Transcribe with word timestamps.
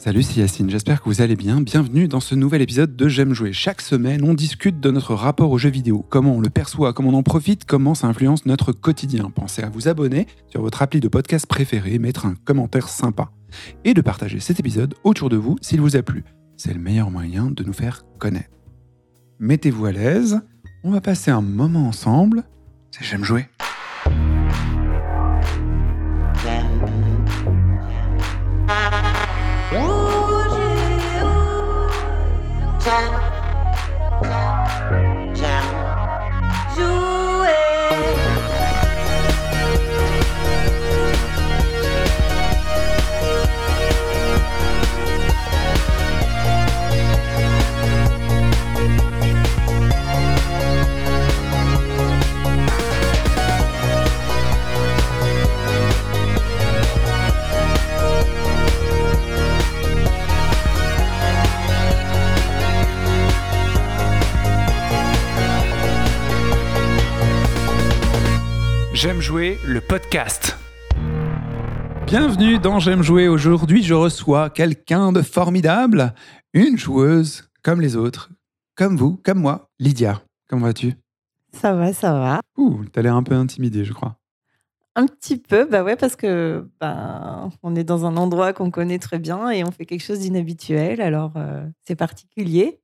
Salut, 0.00 0.22
c'est 0.22 0.40
Yacine, 0.40 0.70
j'espère 0.70 1.02
que 1.02 1.10
vous 1.10 1.20
allez 1.20 1.36
bien. 1.36 1.60
Bienvenue 1.60 2.08
dans 2.08 2.20
ce 2.20 2.34
nouvel 2.34 2.62
épisode 2.62 2.96
de 2.96 3.06
J'aime 3.06 3.34
jouer. 3.34 3.52
Chaque 3.52 3.82
semaine, 3.82 4.24
on 4.24 4.32
discute 4.32 4.80
de 4.80 4.90
notre 4.90 5.12
rapport 5.12 5.50
aux 5.50 5.58
jeux 5.58 5.68
vidéo, 5.68 6.06
comment 6.08 6.36
on 6.36 6.40
le 6.40 6.48
perçoit, 6.48 6.94
comment 6.94 7.10
on 7.10 7.18
en 7.18 7.22
profite, 7.22 7.66
comment 7.66 7.94
ça 7.94 8.06
influence 8.06 8.46
notre 8.46 8.72
quotidien. 8.72 9.28
Pensez 9.28 9.62
à 9.62 9.68
vous 9.68 9.88
abonner 9.88 10.26
sur 10.48 10.62
votre 10.62 10.80
appli 10.80 11.00
de 11.00 11.08
podcast 11.08 11.46
préféré, 11.46 11.98
mettre 11.98 12.24
un 12.24 12.34
commentaire 12.46 12.88
sympa 12.88 13.30
et 13.84 13.92
de 13.92 14.00
partager 14.00 14.40
cet 14.40 14.58
épisode 14.58 14.94
autour 15.04 15.28
de 15.28 15.36
vous 15.36 15.56
s'il 15.60 15.82
vous 15.82 15.96
a 15.96 16.02
plu. 16.02 16.24
C'est 16.56 16.72
le 16.72 16.80
meilleur 16.80 17.10
moyen 17.10 17.50
de 17.50 17.62
nous 17.62 17.74
faire 17.74 18.06
connaître. 18.18 18.48
Mettez-vous 19.38 19.84
à 19.84 19.92
l'aise, 19.92 20.40
on 20.82 20.92
va 20.92 21.02
passer 21.02 21.30
un 21.30 21.42
moment 21.42 21.86
ensemble. 21.86 22.44
C'est 22.90 23.04
J'aime 23.04 23.24
jouer. 23.24 23.48
time. 32.80 33.19
J'aime 69.00 69.22
jouer 69.22 69.56
le 69.66 69.80
podcast. 69.80 70.58
Bienvenue 72.06 72.58
dans 72.58 72.80
J'aime 72.80 73.02
jouer. 73.02 73.28
Aujourd'hui, 73.28 73.82
je 73.82 73.94
reçois 73.94 74.50
quelqu'un 74.50 75.10
de 75.10 75.22
formidable, 75.22 76.14
une 76.52 76.76
joueuse 76.76 77.48
comme 77.62 77.80
les 77.80 77.96
autres, 77.96 78.30
comme 78.74 78.98
vous, 78.98 79.18
comme 79.24 79.38
moi, 79.38 79.70
Lydia. 79.78 80.20
Comment 80.50 80.66
vas-tu? 80.66 80.92
Ça 81.50 81.72
va, 81.72 81.94
ça 81.94 82.12
va. 82.12 82.40
Ouh, 82.58 82.84
t'as 82.92 83.00
l'air 83.00 83.14
un 83.14 83.22
peu 83.22 83.34
intimidée, 83.34 83.86
je 83.86 83.94
crois. 83.94 84.18
Un 84.94 85.06
petit 85.06 85.38
peu, 85.38 85.64
bah 85.64 85.82
ouais, 85.82 85.96
parce 85.96 86.14
que 86.14 86.68
bah, 86.78 87.48
on 87.62 87.74
est 87.76 87.84
dans 87.84 88.04
un 88.04 88.18
endroit 88.18 88.52
qu'on 88.52 88.70
connaît 88.70 88.98
très 88.98 89.18
bien 89.18 89.48
et 89.48 89.64
on 89.64 89.70
fait 89.70 89.86
quelque 89.86 90.04
chose 90.04 90.18
d'inhabituel, 90.18 91.00
alors 91.00 91.32
euh, 91.36 91.66
c'est 91.86 91.96
particulier. 91.96 92.82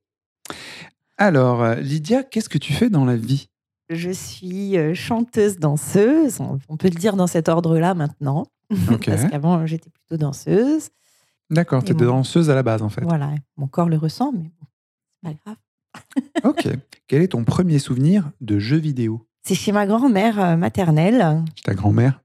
Alors, 1.17 1.61
euh, 1.61 1.75
Lydia, 1.75 2.23
qu'est-ce 2.23 2.49
que 2.49 2.57
tu 2.57 2.73
fais 2.73 2.89
dans 2.89 3.05
la 3.05 3.17
vie? 3.17 3.49
Je 3.89 4.09
suis 4.11 4.77
euh, 4.77 4.93
chanteuse, 4.93 5.57
danseuse, 5.57 6.39
on 6.67 6.77
peut 6.77 6.89
le 6.89 6.99
dire 6.99 7.15
dans 7.15 7.27
cet 7.27 7.47
ordre-là 7.47 7.93
maintenant, 7.93 8.47
parce 9.05 9.25
qu'avant 9.25 9.65
j'étais 9.65 9.89
plutôt 9.89 10.17
danseuse. 10.17 10.89
D'accord, 11.49 11.83
t'es 11.83 11.93
bon. 11.93 12.05
danseuse 12.05 12.49
à 12.49 12.55
la 12.55 12.63
base 12.63 12.81
en 12.81 12.89
fait. 12.89 13.01
Voilà, 13.01 13.31
mon 13.55 13.67
corps 13.67 13.87
le 13.87 13.97
ressent, 13.97 14.33
mais 14.33 14.51
bon, 14.59 14.67
c'est 15.23 15.29
pas 15.29 15.37
grave. 15.45 15.57
Ok. 16.43 16.67
Quel 17.07 17.21
est 17.21 17.29
ton 17.29 17.43
premier 17.43 17.79
souvenir 17.79 18.29
de 18.41 18.59
jeu 18.59 18.77
vidéo? 18.77 19.25
C'est 19.43 19.55
chez 19.55 19.71
ma 19.71 19.87
grand-mère 19.87 20.39
euh, 20.39 20.55
maternelle. 20.57 21.43
Ta 21.63 21.73
grand-mère? 21.73 22.21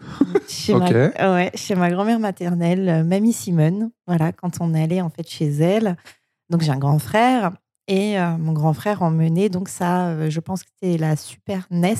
Chez, 0.48 0.74
Ok. 0.74 0.92
ma, 0.92 1.34
ouais, 1.34 1.50
chez 1.54 1.74
ma 1.74 1.88
grand-mère 1.90 2.18
maternelle, 2.18 2.88
euh, 2.88 3.04
Mamie 3.04 3.32
Simone. 3.32 3.90
Voilà, 4.06 4.32
quand 4.32 4.60
on 4.60 4.74
allait 4.74 5.00
en 5.00 5.08
fait 5.08 5.26
chez 5.28 5.46
elle. 5.46 5.96
Donc 6.50 6.60
j'ai 6.60 6.70
un 6.72 6.78
grand 6.78 6.98
frère 6.98 7.52
et 7.88 8.18
euh, 8.18 8.36
mon 8.36 8.52
grand 8.52 8.72
frère 8.72 9.02
emmenait 9.02 9.48
donc 9.48 9.68
ça, 9.68 10.08
euh, 10.08 10.30
je 10.30 10.40
pense 10.40 10.62
que 10.62 10.68
c'était 10.74 10.98
la 10.98 11.16
Super 11.16 11.66
NES 11.70 11.94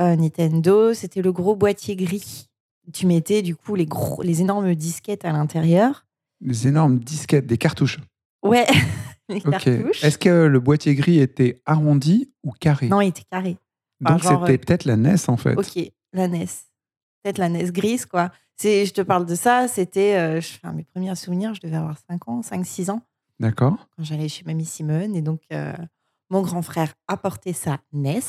euh, 0.00 0.16
Nintendo. 0.16 0.92
C'était 0.94 1.22
le 1.22 1.32
gros 1.32 1.56
boîtier 1.56 1.96
gris. 1.96 2.48
Tu 2.92 3.06
mettais 3.06 3.42
du 3.42 3.56
coup 3.56 3.74
les 3.74 3.86
gros, 3.86 4.22
les 4.22 4.40
énormes 4.42 4.74
disquettes 4.74 5.24
à 5.24 5.32
l'intérieur. 5.32 6.04
Des 6.40 6.68
énormes 6.68 6.98
disquettes, 6.98 7.46
des 7.46 7.56
cartouches. 7.56 7.98
Ouais, 8.42 8.66
les 9.28 9.36
Ok. 9.36 9.50
cartouches. 9.50 10.04
Est-ce 10.04 10.18
que 10.18 10.46
le 10.46 10.60
boîtier 10.60 10.94
gris 10.94 11.18
était 11.20 11.62
arrondi 11.64 12.30
ou 12.42 12.50
carré? 12.52 12.88
Non, 12.88 13.00
il 13.00 13.08
était 13.08 13.24
carré. 13.30 13.56
Donc 14.00 14.18
genre, 14.18 14.44
c'était 14.46 14.58
peut-être 14.58 14.84
la 14.84 14.96
NES 14.96 15.16
en 15.28 15.36
fait. 15.38 15.54
Ok, 15.54 15.78
la 16.12 16.28
NES. 16.28 16.46
Peut-être 17.22 17.38
la 17.38 17.48
NES 17.48 17.70
grise, 17.70 18.04
quoi. 18.04 18.30
C'est, 18.56 18.84
je 18.84 18.92
te 18.92 19.00
parle 19.00 19.24
de 19.24 19.34
ça, 19.34 19.66
c'était 19.66 20.36
enfin, 20.38 20.72
mes 20.74 20.84
premiers 20.84 21.14
souvenirs, 21.16 21.54
je 21.54 21.60
devais 21.60 21.76
avoir 21.76 21.96
5 22.08 22.28
ans, 22.28 22.40
5-6 22.42 22.90
ans, 22.90 23.00
D'accord. 23.40 23.88
quand 23.96 24.04
j'allais 24.04 24.28
chez 24.28 24.44
Mamie 24.44 24.64
Simone. 24.64 25.14
Et 25.16 25.22
donc, 25.22 25.42
euh, 25.52 25.72
mon 26.30 26.42
grand 26.42 26.62
frère 26.62 26.94
apportait 27.08 27.52
sa 27.52 27.80
NES. 27.92 28.20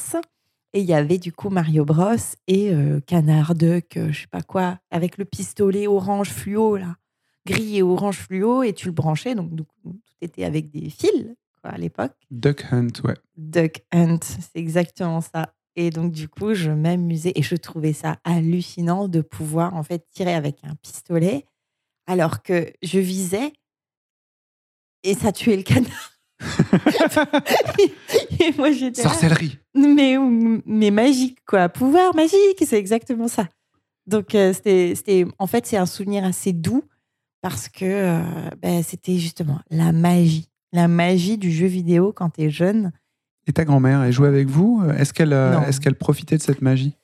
Et 0.74 0.82
il 0.82 0.86
y 0.86 0.94
avait 0.94 1.18
du 1.18 1.32
coup 1.32 1.50
Mario 1.50 1.86
Bros 1.86 2.16
et 2.48 2.74
euh, 2.74 3.00
Canard 3.00 3.56
Duck, 3.56 3.96
euh, 3.96 4.12
je 4.12 4.22
sais 4.22 4.28
pas 4.28 4.42
quoi, 4.42 4.78
avec 4.92 5.18
le 5.18 5.24
pistolet 5.24 5.88
orange 5.88 6.30
fluo, 6.30 6.76
là. 6.76 6.98
Gris 7.46 7.78
et 7.78 7.84
orange 7.84 8.18
fluo, 8.18 8.64
et 8.64 8.74
tu 8.74 8.88
le 8.88 8.92
branchais. 8.92 9.36
Donc, 9.36 9.52
coup, 9.52 9.94
tout 10.06 10.16
était 10.22 10.44
avec 10.44 10.72
des 10.72 10.90
fils, 10.90 11.34
quoi, 11.62 11.72
à 11.72 11.78
l'époque. 11.78 12.14
Duck 12.30 12.66
Hunt, 12.72 12.90
ouais. 13.06 13.14
Duck 13.38 13.86
Hunt, 13.94 14.20
c'est 14.22 14.60
exactement 14.60 15.22
ça. 15.22 15.54
Et 15.78 15.92
donc, 15.92 16.12
du 16.12 16.28
coup, 16.28 16.54
je 16.54 16.72
m'amusais 16.72 17.32
et 17.36 17.42
je 17.42 17.56
trouvais 17.56 17.94
ça 17.94 18.18
hallucinant 18.24 19.08
de 19.08 19.22
pouvoir 19.22 19.76
en 19.76 19.84
fait 19.84 20.08
tirer 20.10 20.34
avec 20.34 20.58
un 20.64 20.76
pistolet 20.76 21.46
alors 22.08 22.44
que 22.44 22.72
je 22.82 23.00
visais 23.00 23.54
et 25.06 25.14
ça 25.14 25.32
tuait 25.32 25.56
le 25.56 25.64
canard. 25.64 26.12
et 28.40 28.52
moi, 28.58 28.72
j'étais 28.72 29.04
là, 29.04 29.10
Sorcellerie. 29.10 29.58
mais, 29.74 30.18
mais 30.66 30.92
magique, 30.92 31.38
quoi. 31.46 31.70
Pouvoir 31.70 32.16
magique, 32.16 32.64
c'est 32.66 32.78
exactement 32.78 33.28
ça. 33.28 33.48
Donc, 34.08 34.36
euh, 34.36 34.54
c'était, 34.54 34.94
c'était, 34.96 35.26
en 35.40 35.48
fait, 35.48 35.66
c'est 35.66 35.78
un 35.78 35.86
souvenir 35.86 36.26
assez 36.26 36.54
doux 36.54 36.84
parce 37.42 37.70
que 37.70 37.86
euh, 37.86 38.22
ben, 38.62 38.84
c'était 38.84 39.18
justement 39.18 39.60
la 39.70 39.92
magie. 39.92 40.50
La 40.74 40.88
magie 40.88 41.38
du 41.38 41.52
jeu 41.52 41.68
vidéo 41.68 42.12
quand 42.12 42.32
tu 42.32 42.42
es 42.42 42.50
jeune. 42.50 42.92
Et 43.48 43.54
ta 43.54 43.64
grand-mère, 43.64 44.04
elle 44.04 44.12
jouait 44.12 44.28
avec 44.28 44.48
vous? 44.48 44.84
Est-ce 44.98 45.14
qu'elle 45.14 45.34
euh, 45.34 45.62
est-ce 45.62 45.80
qu'elle 45.80 45.96
profitait 45.96 46.38
de 46.38 46.42
cette 46.42 46.62
magie? 46.62 46.98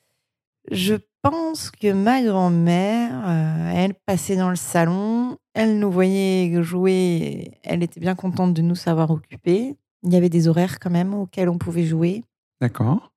Je 0.70 0.96
pense 1.22 1.70
que 1.70 1.92
ma 1.92 2.22
grand-mère, 2.22 3.28
euh, 3.28 3.72
elle 3.74 3.94
passait 3.94 4.36
dans 4.36 4.50
le 4.50 4.56
salon, 4.56 5.38
elle 5.54 5.78
nous 5.78 5.90
voyait 5.90 6.62
jouer, 6.62 7.52
elle 7.62 7.82
était 7.82 8.00
bien 8.00 8.14
contente 8.14 8.54
de 8.54 8.62
nous 8.62 8.74
savoir 8.74 9.10
occupés. 9.10 9.76
Il 10.02 10.12
y 10.12 10.16
avait 10.16 10.28
des 10.28 10.48
horaires 10.48 10.80
quand 10.80 10.90
même 10.90 11.14
auxquels 11.14 11.48
on 11.48 11.58
pouvait 11.58 11.84
jouer. 11.86 12.24
D'accord. 12.60 13.12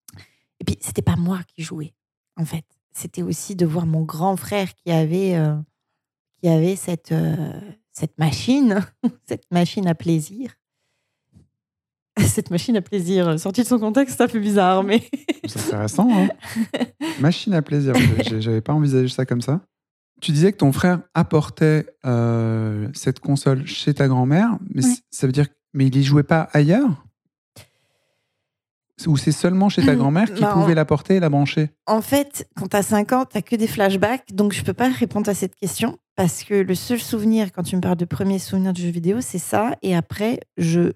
Et 0.60 0.64
puis, 0.66 0.78
c'était 0.80 1.02
pas 1.02 1.16
moi 1.16 1.40
qui 1.48 1.64
jouais, 1.64 1.94
en 2.38 2.46
fait. 2.46 2.66
C'était 2.92 3.24
aussi 3.24 3.56
de 3.56 3.66
voir 3.66 3.86
mon 3.86 4.04
grand 4.04 4.38
frère 4.38 4.74
qui 4.76 4.92
avait, 4.92 5.36
euh, 5.36 5.56
qui 6.42 6.48
avait 6.48 6.76
cette, 6.76 7.12
euh, 7.12 7.60
cette 7.92 8.18
machine, 8.20 8.86
cette 9.26 9.52
machine 9.52 9.88
à 9.88 9.96
plaisir. 9.96 10.54
Cette 12.26 12.50
machine 12.50 12.78
à 12.78 12.82
plaisir, 12.82 13.40
sortie 13.40 13.62
de 13.64 13.68
son 13.68 13.80
contexte, 13.80 14.20
un 14.22 14.28
peu 14.28 14.40
bizarre, 14.40 14.84
mais 14.84 15.02
C'est 15.46 15.60
intéressant. 15.68 16.08
hein 16.12 16.30
Machine 17.20 17.54
à 17.54 17.62
plaisir. 17.62 17.94
J'avais 18.40 18.62
pas 18.62 18.74
envisagé 18.74 19.14
ça 19.14 19.26
comme 19.26 19.42
ça. 19.42 19.62
Tu 20.22 20.32
disais 20.32 20.52
que 20.54 20.58
ton 20.58 20.72
frère 20.72 21.02
apportait 21.14 21.86
euh, 22.06 22.88
cette 22.94 23.20
console 23.20 23.68
chez 23.68 23.94
ta 23.94 24.08
grand-mère, 24.08 24.58
mais 24.74 24.84
Ouais. 24.86 24.94
ça 25.12 25.28
veut 25.28 25.34
dire, 25.34 25.48
mais 25.74 25.88
il 25.88 25.96
y 25.98 26.04
jouait 26.04 26.24
pas 26.24 26.48
ailleurs? 26.54 27.04
Ou 29.08 29.18
c'est 29.18 29.34
seulement 29.34 29.68
chez 29.68 29.86
ta 29.86 29.96
grand-mère 29.98 30.34
qui 30.34 30.42
Non. 30.42 30.54
pouvait 30.54 30.74
l'apporter 30.74 31.16
et 31.16 31.20
la 31.20 31.28
brancher? 31.30 31.70
En 31.86 32.02
fait, 32.02 32.48
quand 32.56 32.70
tu 32.70 32.78
as 32.78 32.82
5 32.84 33.12
ans, 33.12 33.26
tu 33.26 33.42
que 33.42 33.58
des 33.58 33.68
flashbacks, 33.68 34.34
donc 34.34 34.54
je 34.54 34.64
peux 34.64 34.74
pas 34.74 34.88
répondre 34.90 35.30
à 35.30 35.34
cette 35.34 35.56
question 35.56 35.98
parce 36.16 36.44
que 36.46 36.54
le 36.54 36.76
seul 36.76 37.00
souvenir, 37.02 37.52
quand 37.52 37.64
tu 37.64 37.76
me 37.76 37.82
parles 37.82 37.98
de 37.98 38.06
premier 38.06 38.40
souvenir 38.40 38.72
de 38.72 38.78
jeu 38.78 38.88
vidéo, 38.90 39.18
c'est 39.20 39.38
ça. 39.38 39.76
Et 39.82 39.94
après, 39.96 40.40
je 40.56 40.94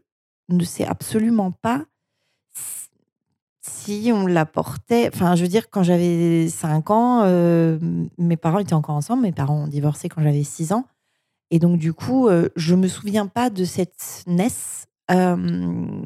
ne 0.49 0.63
sais 0.63 0.85
absolument 0.85 1.51
pas 1.51 1.85
si- 3.61 4.11
on 4.13 4.25
l'apportait. 4.27 5.09
Enfin, 5.13 5.35
je 5.35 5.41
veux 5.43 5.47
dire, 5.47 5.69
quand 5.69 5.83
j'avais 5.83 6.47
5 6.49 6.89
ans, 6.91 7.21
euh, 7.23 7.77
mes 8.17 8.37
parents 8.37 8.59
étaient 8.59 8.73
encore 8.73 8.95
ensemble. 8.95 9.23
Mes 9.23 9.31
parents 9.31 9.63
ont 9.63 9.67
divorcé 9.67 10.09
quand 10.09 10.21
j'avais 10.21 10.43
6 10.43 10.71
ans. 10.73 10.85
Et 11.51 11.59
donc, 11.59 11.79
du 11.79 11.93
coup, 11.93 12.27
euh, 12.27 12.49
je 12.55 12.75
me 12.75 12.87
souviens 12.87 13.27
pas 13.27 13.49
de 13.49 13.65
cette 13.65 14.23
NES 14.27 14.47
euh, 15.11 16.01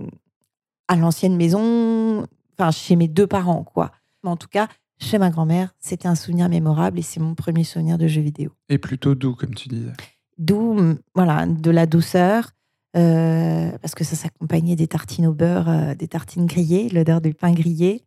à 0.87 0.95
l'ancienne 0.95 1.35
maison, 1.35 2.25
enfin, 2.57 2.71
chez 2.71 2.95
mes 2.95 3.07
deux 3.07 3.27
parents, 3.27 3.63
quoi. 3.63 3.91
Mais 4.23 4.29
en 4.29 4.37
tout 4.37 4.47
cas, 4.47 4.67
chez 4.99 5.17
ma 5.17 5.29
grand-mère, 5.29 5.73
c'était 5.79 6.07
un 6.07 6.15
souvenir 6.15 6.47
mémorable 6.49 6.99
et 6.99 7.01
c'est 7.01 7.19
mon 7.19 7.35
premier 7.35 7.63
souvenir 7.65 7.97
de 7.97 8.07
jeu 8.07 8.21
vidéo. 8.21 8.51
Et 8.69 8.77
plutôt 8.77 9.15
doux, 9.15 9.35
comme 9.35 9.53
tu 9.53 9.67
disais. 9.67 9.91
Mm, 10.39 10.93
voilà, 11.15 11.45
de 11.45 11.71
la 11.71 11.85
douceur, 11.85 12.51
euh, 12.95 13.71
parce 13.81 13.95
que 13.95 14.03
ça 14.03 14.15
s'accompagnait 14.15 14.75
des 14.75 14.87
tartines 14.87 15.25
au 15.27 15.33
beurre, 15.33 15.69
euh, 15.69 15.95
des 15.95 16.07
tartines 16.07 16.45
grillées, 16.45 16.89
l'odeur 16.89 17.21
du 17.21 17.33
pain 17.33 17.51
grillé. 17.53 18.05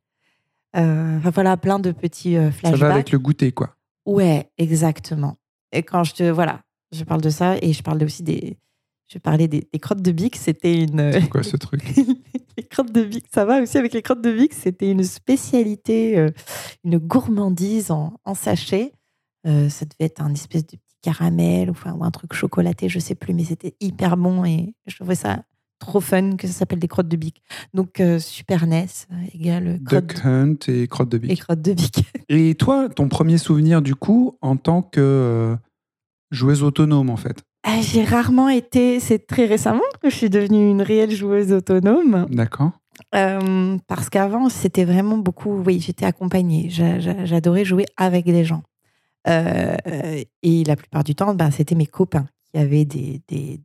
Euh, 0.76 1.18
enfin, 1.18 1.30
voilà, 1.30 1.56
plein 1.56 1.78
de 1.78 1.90
petits 1.90 2.36
euh, 2.36 2.50
Ça 2.50 2.58
flashbacks. 2.58 2.80
va 2.80 2.94
avec 2.94 3.10
le 3.10 3.18
goûter, 3.18 3.52
quoi. 3.52 3.76
Ouais, 4.04 4.50
exactement. 4.58 5.36
Et 5.72 5.82
quand 5.82 6.04
je 6.04 6.14
te. 6.14 6.30
Voilà. 6.30 6.62
Je 6.92 7.02
parle 7.02 7.20
de 7.20 7.30
ça 7.30 7.56
et 7.60 7.72
je 7.72 7.82
parle 7.82 8.02
aussi 8.04 8.22
des. 8.22 8.58
Je 9.08 9.18
parlais 9.18 9.48
des, 9.48 9.68
des 9.72 9.78
crottes 9.78 10.02
de 10.02 10.12
bique. 10.12 10.36
C'était 10.36 10.82
une. 10.82 11.12
C'est 11.12 11.28
quoi 11.28 11.42
ce 11.44 11.56
truc? 11.56 11.94
les 12.56 12.64
crottes 12.64 12.92
de 12.92 13.04
bique, 13.04 13.26
ça 13.32 13.44
va 13.44 13.60
aussi 13.60 13.76
avec 13.78 13.92
les 13.92 14.02
crottes 14.02 14.22
de 14.22 14.32
bique. 14.32 14.54
C'était 14.54 14.90
une 14.90 15.02
spécialité, 15.02 16.30
une 16.84 16.98
gourmandise 16.98 17.90
en, 17.90 18.14
en 18.24 18.34
sachet. 18.34 18.92
Euh, 19.46 19.68
ça 19.68 19.84
devait 19.84 20.06
être 20.06 20.20
un 20.20 20.32
espèce 20.32 20.66
de 20.66 20.76
caramel 21.06 21.68
ou, 21.68 21.72
enfin, 21.72 21.92
ou 21.94 22.04
un 22.04 22.10
truc 22.10 22.32
chocolaté, 22.34 22.88
je 22.88 22.98
sais 22.98 23.14
plus, 23.14 23.32
mais 23.34 23.44
c'était 23.44 23.74
hyper 23.80 24.16
bon 24.16 24.44
et 24.44 24.74
je 24.86 24.96
trouvais 24.96 25.14
ça 25.14 25.42
trop 25.78 26.00
fun 26.00 26.36
que 26.36 26.46
ça 26.46 26.52
s'appelle 26.54 26.78
des 26.78 26.88
crottes 26.88 27.08
de 27.08 27.16
bique. 27.16 27.42
Donc 27.74 28.00
euh, 28.00 28.18
Super 28.18 28.66
NES 28.66 28.86
euh, 29.12 29.16
égale 29.34 29.78
crottes 29.84 30.06
Duck 30.06 30.24
Hunt 30.24 30.56
et 30.68 30.86
de 30.86 31.16
et 31.16 31.18
bique. 31.20 31.40
crottes 31.42 31.62
de 31.62 31.72
bique. 31.74 32.04
Et 32.28 32.54
toi, 32.54 32.88
ton 32.88 33.08
premier 33.08 33.38
souvenir 33.38 33.82
du 33.82 33.94
coup, 33.94 34.36
en 34.40 34.56
tant 34.56 34.82
que 34.82 35.00
euh, 35.00 35.56
joueuse 36.30 36.62
autonome 36.62 37.10
en 37.10 37.16
fait? 37.16 37.42
Ah, 37.62 37.80
J'ai 37.80 38.04
rarement 38.04 38.48
été, 38.48 39.00
c'est 39.00 39.26
très 39.26 39.44
récemment 39.46 39.80
que 40.02 40.08
je 40.10 40.14
suis 40.16 40.30
devenue 40.30 40.70
une 40.70 40.82
réelle 40.82 41.10
joueuse 41.12 41.52
autonome. 41.52 42.26
D'accord 42.30 42.72
Euh, 43.14 43.76
parce 43.88 44.08
qu'avant, 44.08 44.48
c'était 44.48 44.84
vraiment 44.86 45.18
beaucoup. 45.18 45.52
Oui, 45.66 45.80
j'étais 45.80 46.06
accompagnée. 46.06 46.68
J'a- 46.70 46.98
j'a- 47.00 47.24
J'adorais 47.26 47.64
jouer 47.64 47.84
avec 47.96 48.24
des 48.24 48.44
gens. 48.44 48.62
Euh, 49.28 49.76
et 50.42 50.64
la 50.64 50.76
plupart 50.76 51.04
du 51.04 51.14
temps, 51.14 51.34
ben, 51.34 51.50
c'était 51.50 51.74
mes 51.74 51.86
copains 51.86 52.26
qui 52.50 52.58
avaient 52.58 52.84
des, 52.84 53.22
des, 53.28 53.60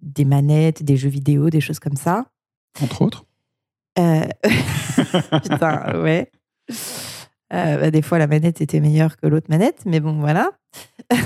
des 0.00 0.24
manettes, 0.24 0.82
des 0.82 0.96
jeux 0.96 1.08
vidéo, 1.10 1.50
des 1.50 1.60
choses 1.60 1.78
comme 1.78 1.96
ça. 1.96 2.26
Entre 2.82 3.02
autres 3.02 3.24
Euh, 3.98 4.26
Putain, 5.42 6.00
ouais. 6.02 6.30
Euh, 7.52 7.78
bah, 7.78 7.90
des 7.90 8.02
fois, 8.02 8.18
la 8.18 8.26
manette 8.26 8.60
était 8.60 8.80
meilleure 8.80 9.16
que 9.16 9.26
l'autre 9.26 9.46
manette, 9.50 9.82
mais 9.86 10.00
bon, 10.00 10.18
voilà. 10.18 10.50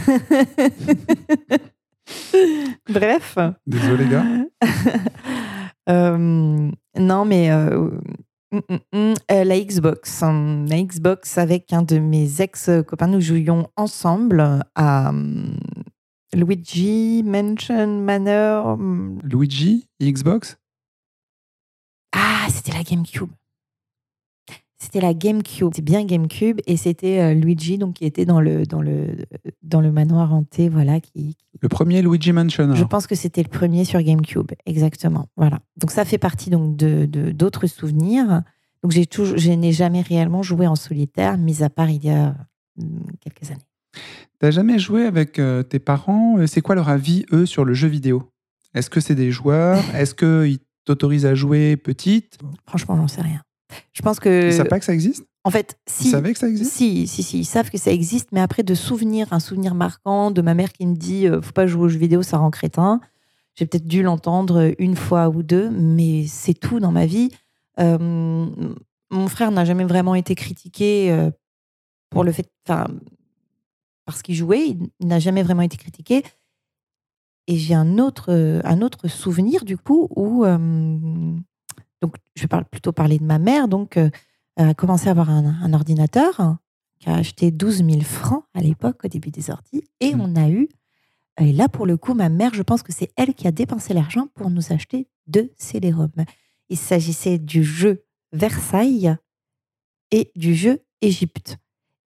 Bref. 2.89 3.39
Désolé 3.67 4.05
les 4.05 4.11
gars. 4.11 4.25
Euh, 5.89 6.71
non, 6.99 7.25
mais 7.25 7.51
hum, 8.53 8.63
hum, 8.69 8.79
hum, 8.93 9.15
euh, 9.31 9.45
la 9.45 9.61
Xbox. 9.61 10.23
hein. 10.23 10.65
La 10.69 10.83
Xbox 10.83 11.39
avec 11.39 11.73
un 11.73 11.83
de 11.83 11.99
mes 11.99 12.41
ex-copains, 12.41 13.07
nous 13.07 13.21
jouions 13.21 13.69
ensemble 13.77 14.63
à 14.75 15.13
Luigi 16.35 17.23
Mansion 17.25 18.01
Manor. 18.01 18.79
Luigi, 19.23 19.89
Xbox? 20.01 20.57
Ah, 22.13 22.47
c'était 22.51 22.73
la 22.73 22.83
GameCube. 22.83 23.31
C'était 24.81 25.01
la 25.01 25.13
GameCube. 25.13 25.69
C'était 25.73 25.83
bien 25.83 26.05
GameCube 26.05 26.61
et 26.67 26.77
c'était 26.77 27.19
euh, 27.21 27.35
Luigi 27.35 27.79
donc 27.79 27.95
qui 27.95 28.05
était 28.05 28.25
dans 28.25 28.41
le 28.41 28.65
dans 28.65 28.81
le 28.81 29.09
dans 29.63 29.81
le 29.81 29.91
manoir 29.91 30.33
hanté 30.33 30.69
voilà 30.69 31.01
qui, 31.01 31.35
qui- 31.35 31.37
Le 31.61 31.69
premier 31.69 32.01
Luigi 32.03 32.33
Mansion. 32.33 32.75
Je 32.75 32.85
pense 32.85 33.07
que 33.09 33.15
c'était 33.17 33.43
le 33.43 33.49
premier 33.49 33.85
sur 33.85 34.01
GameCube, 34.03 34.53
exactement. 34.67 35.27
Voilà. 35.37 35.59
Donc 35.77 35.91
ça 35.91 36.05
fait 36.05 36.19
partie 36.19 36.51
donc 36.51 36.77
de 36.77 37.07
d'autres 37.33 37.67
souvenirs. 37.67 38.43
Donc 38.85 38.93
j'ai 38.93 39.07
toujours, 39.07 39.37
je 39.37 39.51
n'ai 39.51 39.73
jamais 39.73 40.01
réellement 40.03 40.43
joué 40.45 40.69
en 40.69 40.77
solitaire, 40.77 41.37
mis 41.37 41.65
à 41.65 41.71
part 41.71 41.91
il 41.91 42.05
y 42.05 42.11
a 42.11 42.37
hum, 42.81 43.03
quelques 43.21 43.51
années. 43.51 43.61
T'as 44.39 44.53
jamais 44.53 44.79
joué 44.79 45.05
avec 45.05 45.41
euh, 45.41 45.65
tes 45.65 45.81
parents 45.81 46.39
Euh, 46.39 46.47
C'est 46.47 46.61
quoi 46.61 46.77
leur 46.77 46.89
avis, 46.89 47.27
eux, 47.33 47.45
sur 47.47 47.65
le 47.65 47.75
jeu 47.75 47.89
vidéo? 47.89 48.31
Est-ce 48.75 48.89
que 48.91 49.01
c'est 49.01 49.17
des 49.17 49.33
joueurs? 49.33 49.83
Est-ce 49.97 50.15
qu'ils 50.15 50.61
t'autorisent 50.85 51.27
à 51.27 51.35
jouer 51.35 51.77
petite? 51.77 52.39
Franchement, 52.67 52.97
j'en 52.97 53.09
sais 53.09 53.23
rien. 53.23 53.43
Je 53.93 54.03
pense 54.03 54.19
que, 54.21 54.49
Ils 54.49 54.55
savent 54.55 54.69
pas 54.69 54.79
que 54.79 54.85
ça 54.85 54.95
existe? 54.95 55.25
en 55.45 55.51
fait, 55.51 55.79
Ils 55.87 55.93
si, 55.93 56.11
savaient 56.11 56.33
que 56.33 56.39
ça 56.39 56.49
existe? 56.49 56.73
Si, 56.73 57.07
si, 57.07 57.23
si, 57.23 57.41
ils 57.41 57.45
savent 57.45 57.71
que 57.71 57.79
ça 57.79 57.91
existe, 57.91 58.29
mais 58.33 58.41
après 58.41 58.63
de 58.63 58.75
souvenirs, 58.75 59.33
un 59.33 59.41
souvenir 59.41 59.75
marquant 59.75 60.31
de 60.31 60.43
ma 60.43 60.55
mère 60.55 60.73
qui 60.73 60.87
me 60.87 60.95
dit, 60.97 61.27
euh, 61.27 61.41
faut 61.41 61.53
pas 61.53 61.67
jouer 61.67 61.85
aux 61.85 61.89
jeux 61.89 61.99
vidéo, 61.99 62.23
ça 62.23 62.39
rend 62.39 62.51
crétin. 62.51 63.01
J'ai 63.55 63.67
peut-être 63.67 63.87
dû 63.87 64.03
l'entendre 64.03 64.73
une 64.79 64.95
fois 64.95 65.29
ou 65.29 65.43
deux, 65.43 65.69
mais 65.71 66.27
c'est 66.27 66.55
tout 66.55 66.79
dans 66.81 66.93
ma 66.93 67.07
vie. 67.07 67.31
Euh, 67.81 67.99
mon 69.11 69.29
frère 69.29 69.51
n'a 69.51 69.65
jamais 69.65 69.85
vraiment 69.85 70.15
été 70.15 70.35
critiqué 70.35 71.11
euh, 71.11 71.31
pour 72.11 72.25
le 72.25 72.33
fait, 72.33 72.49
enfin, 72.67 72.87
parce 74.05 74.23
qu'il 74.23 74.35
jouait, 74.35 74.77
il 75.01 75.07
n'a 75.07 75.19
jamais 75.19 75.43
vraiment 75.43 75.63
été 75.63 75.77
critiqué. 75.77 76.23
Et 77.49 77.57
j'ai 77.57 77.75
un 77.75 77.99
autre, 77.99 78.27
euh, 78.29 78.61
un 78.65 78.81
autre 78.83 79.09
souvenir 79.09 79.65
du 79.65 79.77
coup 79.77 80.09
où, 80.15 80.45
donc 82.03 82.17
je 82.35 82.43
vais 82.47 82.65
plutôt 82.71 82.93
parler 82.93 83.19
de 83.19 83.25
ma 83.25 83.39
mère, 83.39 83.69
donc 83.69 83.97
euh, 83.97 84.11
elle 84.57 84.69
a 84.69 84.75
commencé 84.75 85.09
à 85.09 85.11
avoir 85.13 85.31
un, 85.31 85.45
un 85.63 85.73
ordinateur 85.73 86.57
qui 86.99 87.09
a 87.11 87.15
acheté 87.15 87.51
12 87.51 87.85
000 87.85 88.01
francs 88.01 88.45
à 88.55 88.61
l'époque 88.61 89.05
au 89.05 89.09
début 89.09 89.31
des 89.31 89.43
sorties, 89.43 89.85
et 90.01 90.15
Mm. 90.15 90.21
on 90.21 90.37
a 90.37 90.49
eu, 90.49 90.69
et 91.41 91.53
là 91.53 91.69
pour 91.69 91.87
le 91.87 91.97
coup 91.97 92.15
ma 92.15 92.29
mère, 92.29 92.55
je 92.55 92.63
pense 92.63 92.83
que 92.83 92.93
c'est 92.93 93.11
elle 93.17 93.35
qui 93.35 93.47
a 93.47 93.53
dépensé 93.53 93.95
l'argent 93.95 94.29
pour 94.35 94.51
nous 94.51 94.73
acheter 94.73 95.07
deux 95.27 95.53
CD-ROM. 95.57 96.11
Il 96.71 96.77
s'agissait 96.77 97.39
du 97.39 97.63
jeu 97.65 98.05
Versailles 98.33 99.17
et 100.11 100.31
du 100.37 100.55
jeu 100.55 100.81
Égypte. 101.01 101.59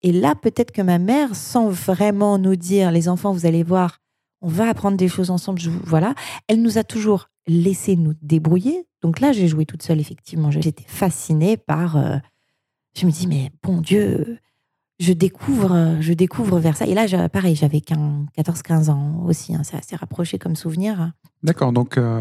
Et 0.03 0.13
là, 0.13 0.35
peut-être 0.35 0.71
que 0.73 0.83
ma 0.83 0.99
mère, 0.99 1.35
sans 1.35 1.69
vraiment 1.69 2.39
nous 2.39 2.57
dire, 2.57 2.91
les 2.93 3.09
enfants, 3.09 3.33
vous 3.33 3.47
allez 3.47 3.63
voir, 3.65 4.01
on 4.41 4.49
va 4.49 4.69
apprendre 4.69 4.97
des 4.97 5.09
choses 5.09 5.31
ensemble, 5.31 5.59
je 5.61 5.71
voilà, 5.71 6.15
elle 6.47 6.63
nous 6.63 6.79
a 6.79 6.85
toujours 6.85 7.29
laissé 7.49 7.97
nous 7.97 8.15
débrouiller. 8.23 8.85
Donc 9.03 9.21
là, 9.21 9.33
j'ai 9.33 9.49
joué 9.49 9.65
toute 9.67 9.83
seule, 9.83 10.01
effectivement. 10.01 10.51
J'étais 10.51 10.85
fascinée 10.87 11.57
par. 11.57 11.97
euh, 11.97 12.17
je 12.97 13.07
me 13.07 13.11
dis, 13.13 13.27
mais 13.27 13.51
bon 13.63 13.81
Dieu, 13.81 14.39
je 14.99 15.13
découvre, 15.13 15.73
euh, 15.73 15.97
je 16.01 16.13
découvre 16.13 16.59
Versailles. 16.59 16.91
Et 16.91 16.95
là, 16.95 17.29
pareil, 17.29 17.55
j'avais 17.55 17.81
qu'un 17.81 18.27
14-15 18.37 18.91
ans 18.91 19.23
aussi. 19.25 19.55
hein, 19.55 19.61
c'est 19.63 19.77
assez 19.77 19.95
rapproché 19.95 20.39
comme 20.39 20.57
souvenir. 20.57 21.13
D'accord, 21.45 21.73
donc 21.73 21.97
euh, 21.97 22.21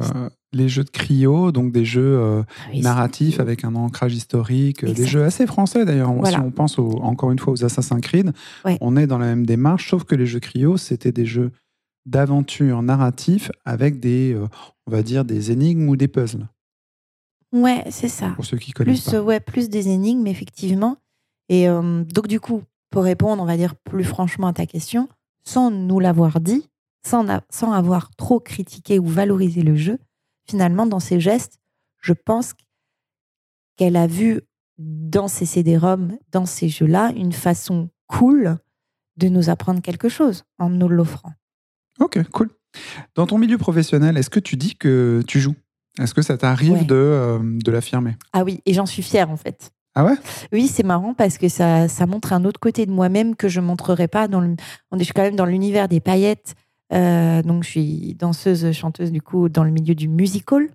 les 0.53 0.69
jeux 0.69 0.83
de 0.83 0.91
cryo, 0.91 1.51
donc 1.51 1.71
des 1.71 1.83
jeux 1.85 2.19
euh, 2.19 2.43
Ah 2.47 2.69
oui, 2.71 2.81
narratifs 2.81 3.39
avec 3.39 3.63
un 3.63 3.73
ancrage 3.73 4.13
historique, 4.13 4.85
des 4.85 5.07
jeux 5.07 5.23
assez 5.23 5.47
français 5.47 5.85
d'ailleurs. 5.85 6.13
Voilà. 6.13 6.37
Si 6.37 6.43
on 6.43 6.51
pense 6.51 6.77
au- 6.77 6.99
encore 7.01 7.31
une 7.31 7.39
fois 7.39 7.53
aux 7.53 7.65
Assassin's 7.65 8.01
Creed, 8.01 8.31
Ouais. 8.63 8.77
on 8.79 8.95
est 8.95 9.07
dans 9.07 9.17
la 9.17 9.25
même 9.25 9.47
démarche, 9.47 9.89
sauf 9.89 10.03
que 10.03 10.13
les 10.13 10.27
jeux 10.27 10.39
cryo, 10.39 10.77
c'était 10.77 11.11
des 11.11 11.25
jeux 11.25 11.51
d'aventure 12.05 12.81
narratifs 12.83 13.49
avec 13.65 13.99
des, 13.99 14.33
euh, 14.35 14.47
on 14.87 14.91
va 14.91 15.03
dire, 15.03 15.25
des 15.25 15.51
énigmes 15.51 15.89
ou 15.89 15.95
des 15.95 16.07
puzzles, 16.07 16.47
Ouais, 17.53 17.85
c'est 17.91 18.09
ça. 18.09 18.31
pour 18.35 18.43
ceux 18.45 18.57
qui 18.57 18.71
connaissent 18.71 19.03
Plus, 19.03 19.11
pas. 19.11 19.21
ouais, 19.21 19.39
plus 19.39 19.69
des 19.69 19.87
énigmes, 19.87 20.27
effectivement. 20.27 20.97
Et 21.49 21.69
euh, 21.69 22.03
donc, 22.03 22.27
du 22.27 22.39
coup, 22.41 22.63
pour 22.89 23.03
répondre, 23.03 23.41
on 23.41 23.45
va 23.45 23.55
dire 23.57 23.75
plus 23.75 24.03
franchement 24.03 24.47
à 24.47 24.53
ta 24.53 24.65
question, 24.65 25.07
sans 25.45 25.71
nous 25.71 25.99
l'avoir 26.01 26.41
dit, 26.41 26.67
sans, 27.05 27.25
sans 27.49 27.71
avoir 27.71 28.13
trop 28.15 28.39
critiqué 28.41 28.99
ou 28.99 29.05
valorisé 29.07 29.61
le 29.61 29.75
jeu, 29.75 29.97
finalement, 30.49 30.85
dans 30.85 30.99
ses 30.99 31.19
gestes, 31.21 31.57
je 32.01 32.11
pense 32.13 32.53
qu'elle 33.77 33.95
a 33.95 34.07
vu 34.07 34.41
dans 34.77 35.27
ces 35.29 35.45
CD-ROM, 35.45 36.17
dans 36.31 36.45
ces 36.45 36.67
jeux-là, 36.69 37.11
une 37.15 37.31
façon 37.33 37.89
cool 38.07 38.57
de 39.17 39.29
nous 39.29 39.49
apprendre 39.49 39.81
quelque 39.81 40.09
chose 40.09 40.43
en 40.59 40.69
nous 40.69 40.87
l'offrant. 40.89 41.31
Ok, 41.99 42.21
cool. 42.31 42.49
Dans 43.15 43.27
ton 43.27 43.37
milieu 43.37 43.57
professionnel, 43.57 44.17
est-ce 44.17 44.29
que 44.29 44.39
tu 44.39 44.55
dis 44.55 44.75
que 44.75 45.21
tu 45.27 45.39
joues? 45.39 45.55
Est-ce 45.99 46.13
que 46.13 46.21
ça 46.21 46.37
t'arrive 46.37 46.71
Ouais. 46.73 46.83
de, 46.85 46.95
euh, 46.95 47.39
de 47.41 47.71
l'affirmer? 47.71 48.15
Ah 48.33 48.43
oui, 48.43 48.61
et 48.65 48.73
j'en 48.73 48.85
suis 48.85 49.01
fière, 49.03 49.29
en 49.31 49.37
fait. 49.37 49.71
Ah 49.95 50.05
ouais? 50.05 50.13
Oui, 50.53 50.67
c'est 50.67 50.83
marrant 50.83 51.15
parce 51.15 51.39
que 51.39 51.49
ça, 51.49 51.87
ça 51.87 52.05
montre 52.05 52.31
un 52.33 52.45
autre 52.45 52.59
côté 52.59 52.85
de 52.85 52.91
moi-même 52.91 53.35
que 53.35 53.47
je 53.49 53.59
ne 53.59 53.65
montrerai 53.65 54.07
pas. 54.07 54.27
Dans 54.27 54.39
le, 54.39 54.55
on 54.91 54.97
est, 54.97 54.99
je 54.99 55.05
suis 55.05 55.13
quand 55.13 55.23
même 55.23 55.35
dans 55.35 55.45
l'univers 55.47 55.87
des 55.87 55.99
paillettes. 55.99 56.53
Euh, 56.93 57.41
donc, 57.41 57.63
je 57.63 57.69
suis 57.69 58.13
danseuse, 58.13 58.71
chanteuse, 58.73 59.11
du 59.11 59.21
coup, 59.23 59.49
dans 59.49 59.63
le 59.63 59.71
milieu 59.71 59.95
du 59.95 60.07
musical. 60.07 60.67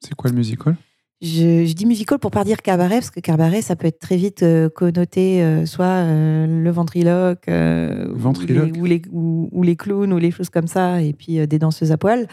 C'est 0.00 0.14
quoi 0.14 0.30
le 0.30 0.36
musical? 0.36 0.76
Je, 1.20 1.64
je 1.66 1.72
dis 1.72 1.84
musical 1.84 2.20
pour 2.20 2.30
pas 2.30 2.44
dire 2.44 2.62
cabaret, 2.62 2.96
parce 2.96 3.10
que 3.10 3.18
cabaret, 3.18 3.60
ça 3.60 3.74
peut 3.74 3.88
être 3.88 3.98
très 3.98 4.16
vite 4.16 4.44
euh, 4.44 4.68
connoté 4.68 5.42
euh, 5.42 5.66
soit 5.66 5.84
euh, 5.86 6.46
le 6.62 6.70
ventriloque, 6.70 7.48
euh, 7.48 8.06
Ventriloque. 8.14 8.76
Ou, 8.78 8.84
les, 8.84 9.00
ou, 9.00 9.00
les, 9.00 9.02
ou- 9.10 9.48
ou 9.50 9.62
les 9.64 9.74
clowns, 9.74 10.12
ou 10.12 10.18
les 10.18 10.30
choses 10.30 10.48
comme 10.48 10.68
ça, 10.68 11.02
et 11.02 11.12
puis 11.12 11.44
des 11.48 11.58
danseuses 11.58 11.90
à 11.90 11.96
poil. 11.98 12.28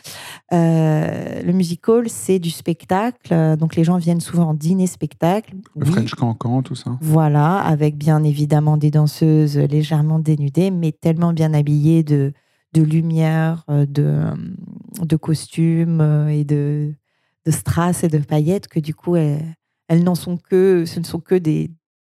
Le 0.51 1.51
musical, 1.51 2.09
c'est 2.09 2.37
du 2.39 2.49
spectacle. 2.51 3.55
Donc, 3.57 3.75
les 3.75 3.83
gens 3.83 3.97
viennent 3.97 4.19
souvent 4.21 4.49
en 4.49 4.53
dîner-spectacle. 4.53 5.53
Le 5.75 5.85
Oui, 5.85 5.91
French 5.91 6.13
Cancan, 6.13 6.61
tout 6.61 6.75
ça 6.75 6.97
voilà, 7.01 7.57
avec 7.57 7.97
bien 7.97 8.23
évidemment 8.23 8.77
des 8.77 8.91
danseuses 8.91 9.57
légèrement 9.57 10.19
dénudées, 10.19 10.69
mais 10.71 10.91
tellement 10.91 11.33
bien 11.33 11.53
habillées 11.53 12.03
de, 12.03 12.33
de 12.73 12.81
lumière, 12.83 13.63
de, 13.67 14.25
de 15.01 15.15
costumes 15.15 16.27
et 16.29 16.43
de, 16.43 16.93
de 17.45 17.51
strass 17.51 18.03
et 18.03 18.07
de 18.07 18.17
paillettes 18.17 18.67
que 18.67 18.79
du 18.79 18.93
coup, 18.95 19.15
elles, 19.15 19.43
elles 19.87 20.03
n'en 20.03 20.15
sont 20.15 20.37
que, 20.37 20.83
ce 20.85 20.99
ne 20.99 21.05
sont 21.05 21.19
que 21.19 21.35
des, 21.35 21.71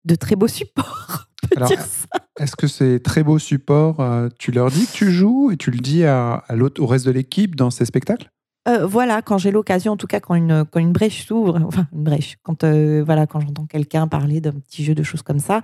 de 0.04 0.14
très 0.14 0.36
beaux 0.36 0.48
supports. 0.48 1.26
on 1.44 1.46
peut 1.48 1.56
Alors, 1.56 1.68
dire 1.68 1.80
ça. 1.82 2.06
Est-ce 2.38 2.56
que 2.56 2.66
ces 2.66 3.00
très 3.00 3.22
beaux 3.22 3.38
supports, 3.38 4.00
euh, 4.00 4.28
tu 4.38 4.52
leur 4.52 4.70
dis 4.70 4.86
que 4.86 4.92
tu 4.92 5.10
joues 5.12 5.50
et 5.50 5.56
tu 5.56 5.70
le 5.70 5.78
dis 5.78 6.04
à, 6.04 6.34
à 6.48 6.54
l'autre, 6.56 6.82
au 6.82 6.86
reste 6.86 7.06
de 7.06 7.10
l'équipe 7.10 7.56
dans 7.56 7.70
ces 7.70 7.84
spectacles? 7.84 8.30
Euh, 8.68 8.86
voilà, 8.86 9.22
quand 9.22 9.38
j'ai 9.38 9.50
l'occasion, 9.50 9.92
en 9.92 9.96
tout 9.96 10.06
cas 10.06 10.20
quand 10.20 10.34
une, 10.34 10.64
quand 10.70 10.78
une 10.80 10.92
brèche 10.92 11.26
s'ouvre, 11.26 11.58
enfin 11.66 11.86
une 11.92 12.04
brèche, 12.04 12.36
quand, 12.42 12.64
euh, 12.64 13.02
voilà, 13.04 13.26
quand 13.26 13.40
j'entends 13.40 13.66
quelqu'un 13.66 14.06
parler 14.08 14.40
d'un 14.40 14.52
petit 14.52 14.84
jeu 14.84 14.94
de 14.94 15.02
choses 15.02 15.22
comme 15.22 15.38
ça, 15.38 15.62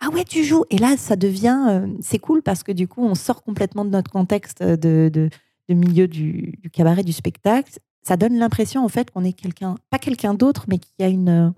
Ah 0.00 0.08
ouais, 0.10 0.24
tu 0.24 0.42
joues. 0.44 0.64
Et 0.70 0.78
là, 0.78 0.96
ça 0.96 1.16
devient. 1.16 1.58
euh, 1.68 1.86
c'est 2.00 2.18
cool 2.18 2.42
parce 2.42 2.62
que 2.62 2.72
du 2.72 2.86
coup, 2.88 3.02
on 3.04 3.14
sort 3.14 3.42
complètement 3.42 3.84
de 3.84 3.90
notre 3.90 4.10
contexte 4.10 4.62
de, 4.62 5.08
de, 5.12 5.28
de 5.68 5.74
milieu 5.74 6.06
du, 6.08 6.58
du 6.62 6.70
cabaret, 6.70 7.02
du 7.02 7.12
spectacle. 7.12 7.72
Ça 8.06 8.16
donne 8.16 8.38
l'impression, 8.38 8.84
en 8.84 8.88
fait, 8.88 9.10
qu'on 9.10 9.24
est 9.24 9.32
quelqu'un, 9.32 9.74
pas 9.90 9.98
quelqu'un 9.98 10.32
d'autre, 10.34 10.66
mais 10.68 10.78
qui 10.78 10.92
a 11.00 11.08
une. 11.08 11.28
euh, 11.28 11.50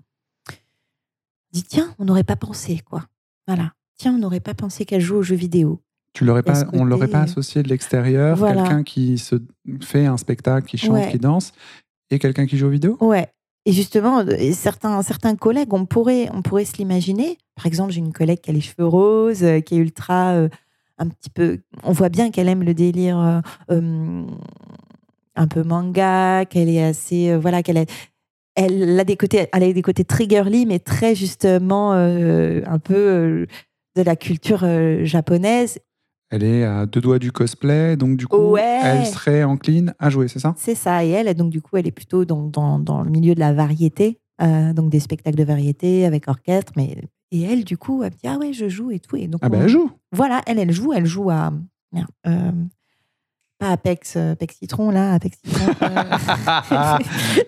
dit, 1.51 1.63
tiens, 1.63 1.93
on 1.99 2.05
n'aurait 2.05 2.23
pas 2.23 2.35
pensé, 2.35 2.79
quoi. 2.89 3.05
Voilà. 3.47 3.73
Tiens, 3.97 4.15
on 4.15 4.17
n'aurait 4.17 4.39
pas 4.39 4.53
pensé 4.55 4.83
qu'elle 4.85 5.01
joue 5.01 5.17
aux 5.17 5.21
jeux 5.21 5.35
vidéo. 5.35 5.79
Tu 6.13 6.25
l'aurais 6.25 6.41
pas, 6.41 6.63
on 6.73 6.85
l'aurait 6.85 7.07
pas 7.07 7.21
associé 7.21 7.61
de 7.61 7.69
l'extérieur, 7.69 8.35
Voilà. 8.35 8.63
quelqu'un 8.63 8.83
qui 8.83 9.19
se 9.19 9.35
fait 9.81 10.07
un 10.07 10.17
spectacle, 10.17 10.67
qui 10.67 10.77
chante, 10.77 10.93
Ouais. 10.93 11.11
qui 11.11 11.19
danse, 11.19 11.51
et 12.09 12.17
quelqu'un 12.17 12.47
qui 12.47 12.57
joue 12.57 12.65
aux 12.67 12.71
vidéos? 12.71 12.97
Ouais. 12.99 13.27
Et 13.65 13.71
justement, 13.71 14.19
euh, 14.21 14.51
certains, 14.53 15.03
certains 15.03 15.35
collègues, 15.35 15.71
on 15.73 15.85
pourrait, 15.85 16.29
on 16.33 16.41
pourrait 16.41 16.65
se 16.65 16.77
l'imaginer. 16.77 17.37
Par 17.55 17.67
exemple, 17.67 17.91
j'ai 17.91 17.99
une 17.99 18.13
collègue 18.13 18.39
qui 18.41 18.49
a 18.49 18.53
les 18.53 18.61
cheveux 18.61 18.87
roses, 18.87 19.43
euh, 19.43 19.59
qui 19.59 19.75
est 19.75 19.77
ultra, 19.79 20.31
euh, 20.33 20.49
un 20.97 21.07
petit 21.09 21.29
peu. 21.29 21.59
On 21.83 21.91
voit 21.91 22.09
bien 22.09 22.31
qu'elle 22.31 22.47
aime 22.49 22.63
le 22.63 22.73
délire 22.73 23.19
euh, 23.69 24.25
un 25.39 25.47
peu 25.47 25.63
manga, 25.63 26.45
qu'elle 26.45 26.69
est 26.69 26.83
assez, 26.83 27.29
euh, 27.31 27.39
voilà, 27.39 27.63
qu'elle 27.63 27.77
a, 27.77 27.85
elle 28.55 28.99
a 28.99 29.03
des 29.05 29.15
côtés, 29.17 29.47
elle 29.53 29.63
a 29.63 29.71
des 29.73 29.81
côtés 29.81 30.03
triggerly, 30.03 30.65
mais 30.65 30.79
très 30.79 31.15
justement 31.15 31.93
euh, 31.93 32.61
un 32.67 32.77
peu 32.77 32.93
euh, 32.95 33.45
de 33.95 34.01
la 34.03 34.15
culture 34.15 34.61
euh, 34.63 35.05
japonaise. 35.05 35.79
Elle 36.29 36.43
est 36.43 36.63
à 36.63 36.85
deux 36.85 37.01
doigts 37.01 37.17
du 37.19 37.31
cosplay, 37.31 37.95
donc 37.97 38.17
du 38.17 38.27
coup, 38.27 38.37
Ouais. 38.51 38.79
elle 38.83 39.05
serait 39.05 39.43
encline 39.43 39.95
à 39.97 40.09
jouer, 40.11 40.27
c'est 40.27 40.39
ça? 40.39 40.53
C'est 40.57 40.75
ça. 40.75 41.03
Et 41.03 41.09
elle, 41.09 41.33
donc 41.33 41.49
du 41.49 41.61
coup, 41.61 41.77
elle 41.77 41.87
est 41.87 41.91
plutôt 41.91 42.25
dans, 42.25 42.43
dans, 42.47 42.77
dans 42.77 43.01
le 43.01 43.09
milieu 43.09 43.33
de 43.33 43.39
la 43.39 43.51
variété, 43.53 44.19
donc 44.39 44.89
des 44.91 44.99
spectacles 44.99 45.37
de 45.37 45.43
variété 45.43 46.05
avec 46.05 46.27
orchestre. 46.27 46.73
Mais 46.75 46.95
et 47.31 47.41
elle, 47.43 47.63
du 47.63 47.77
coup, 47.77 48.03
elle 48.03 48.11
me 48.11 48.15
dit 48.17 48.27
ah 48.27 48.37
ouais, 48.37 48.53
je 48.53 48.69
joue 48.69 48.91
et 48.91 48.99
tout. 48.99 49.15
Et 49.15 49.27
donc 49.27 49.41
Ah 49.43 49.49
ben 49.49 49.59
on- 49.59 49.61
elle 49.63 49.69
joue 49.69 49.89
voilà, 50.11 50.41
elle, 50.45 50.59
elle 50.59 50.71
joue, 50.71 50.93
elle 50.93 51.05
joue 51.07 51.29
à 51.31 51.51
pas 53.59 53.69
Apex, 53.71 54.15
euh, 54.15 54.31
Apex 54.33 54.57
Citron 54.57 54.89
là, 54.89 55.13
Apex 55.13 55.37
Citron. 55.43 55.73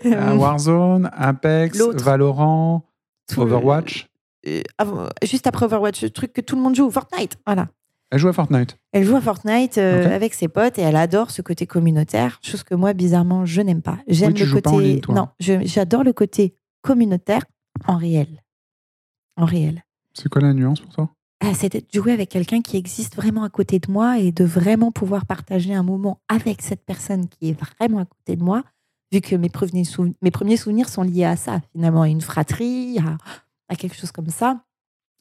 Euh, 0.06 0.36
Warzone, 0.38 1.10
Apex. 1.14 1.80
Valorant, 2.04 2.86
tout 3.28 3.42
Overwatch. 3.42 4.08
euh, 4.48 4.62
avant- 4.78 5.08
juste 5.24 5.48
après 5.48 5.66
Overwatch, 5.66 6.04
le 6.04 6.10
truc 6.10 6.34
que 6.34 6.42
tout 6.42 6.56
le 6.56 6.62
monde 6.62 6.76
joue, 6.76 6.90
Fortnite. 6.92 7.38
Voilà. 7.46 7.68
Elle 8.12 8.20
joue 8.20 8.28
à 8.28 8.34
Fortnite. 8.34 8.78
Elle 8.92 9.06
joue 9.06 9.16
à 9.16 9.22
Fortnite 9.22 9.78
euh, 9.78 10.14
avec 10.14 10.34
ses 10.34 10.50
potes 10.50 10.78
et 10.78 10.82
elle 10.82 10.98
adore 10.98 11.32
ce 11.32 11.42
côté 11.42 11.66
communautaire, 11.66 12.40
chose 12.44 12.62
que 12.64 12.76
moi, 12.76 12.92
bizarrement, 12.92 13.46
je 13.46 13.62
n'aime 13.62 13.82
pas. 13.82 14.00
J'aime 14.08 14.34
le 14.34 14.46
côté. 14.48 14.62
pas 14.62 14.72
en 14.72 14.80
ligne, 14.80 15.00
toi. 15.00 15.16
non, 15.16 15.30
j'adore 15.40 16.04
le 16.04 16.12
côté 16.12 16.54
communautaire 16.82 17.44
en 17.88 17.96
réel. 17.96 18.44
En 19.38 19.46
réel. 19.46 19.84
C'est 20.14 20.28
quoi 20.28 20.42
la 20.42 20.54
nuance 20.54 20.82
pour 20.82 20.92
toi? 20.94 21.10
C'est 21.54 21.74
de 21.74 21.82
jouer 21.94 22.12
avec 22.14 22.30
quelqu'un 22.30 22.62
qui 22.62 22.78
existe 22.78 23.16
vraiment 23.16 23.44
à 23.44 23.50
côté 23.50 23.80
de 23.80 23.92
moi 23.92 24.20
et 24.20 24.32
de 24.32 24.44
vraiment 24.44 24.92
pouvoir 24.92 25.26
partager 25.26 25.74
un 25.74 25.84
moment 25.84 26.20
avec 26.30 26.62
cette 26.62 26.86
personne 26.86 27.28
qui 27.28 27.50
est 27.50 27.60
vraiment 27.60 28.00
à 28.00 28.06
côté 28.06 28.36
de 28.36 28.44
moi, 28.44 28.64
vu 29.12 29.22
que 29.22 29.36
mes 29.36 29.50
premiers, 29.50 29.84
souvenirs 29.84 30.90
sont 30.90 31.02
liés 31.04 31.26
à 31.26 31.36
ça, 31.36 31.60
finalement, 31.74 32.04
à 32.04 32.10
une 32.10 32.22
fratrie, 32.22 32.98
à, 33.00 33.18
à 33.70 33.76
quelque 33.76 33.96
chose 33.96 34.12
comme 34.12 34.30
ça. 34.30 34.64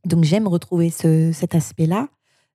Donc 0.04 0.24
j'aime 0.24 0.46
retrouver 0.46 0.90
ce- 0.90 1.32
cet 1.32 1.54
aspect-là. 1.54 2.08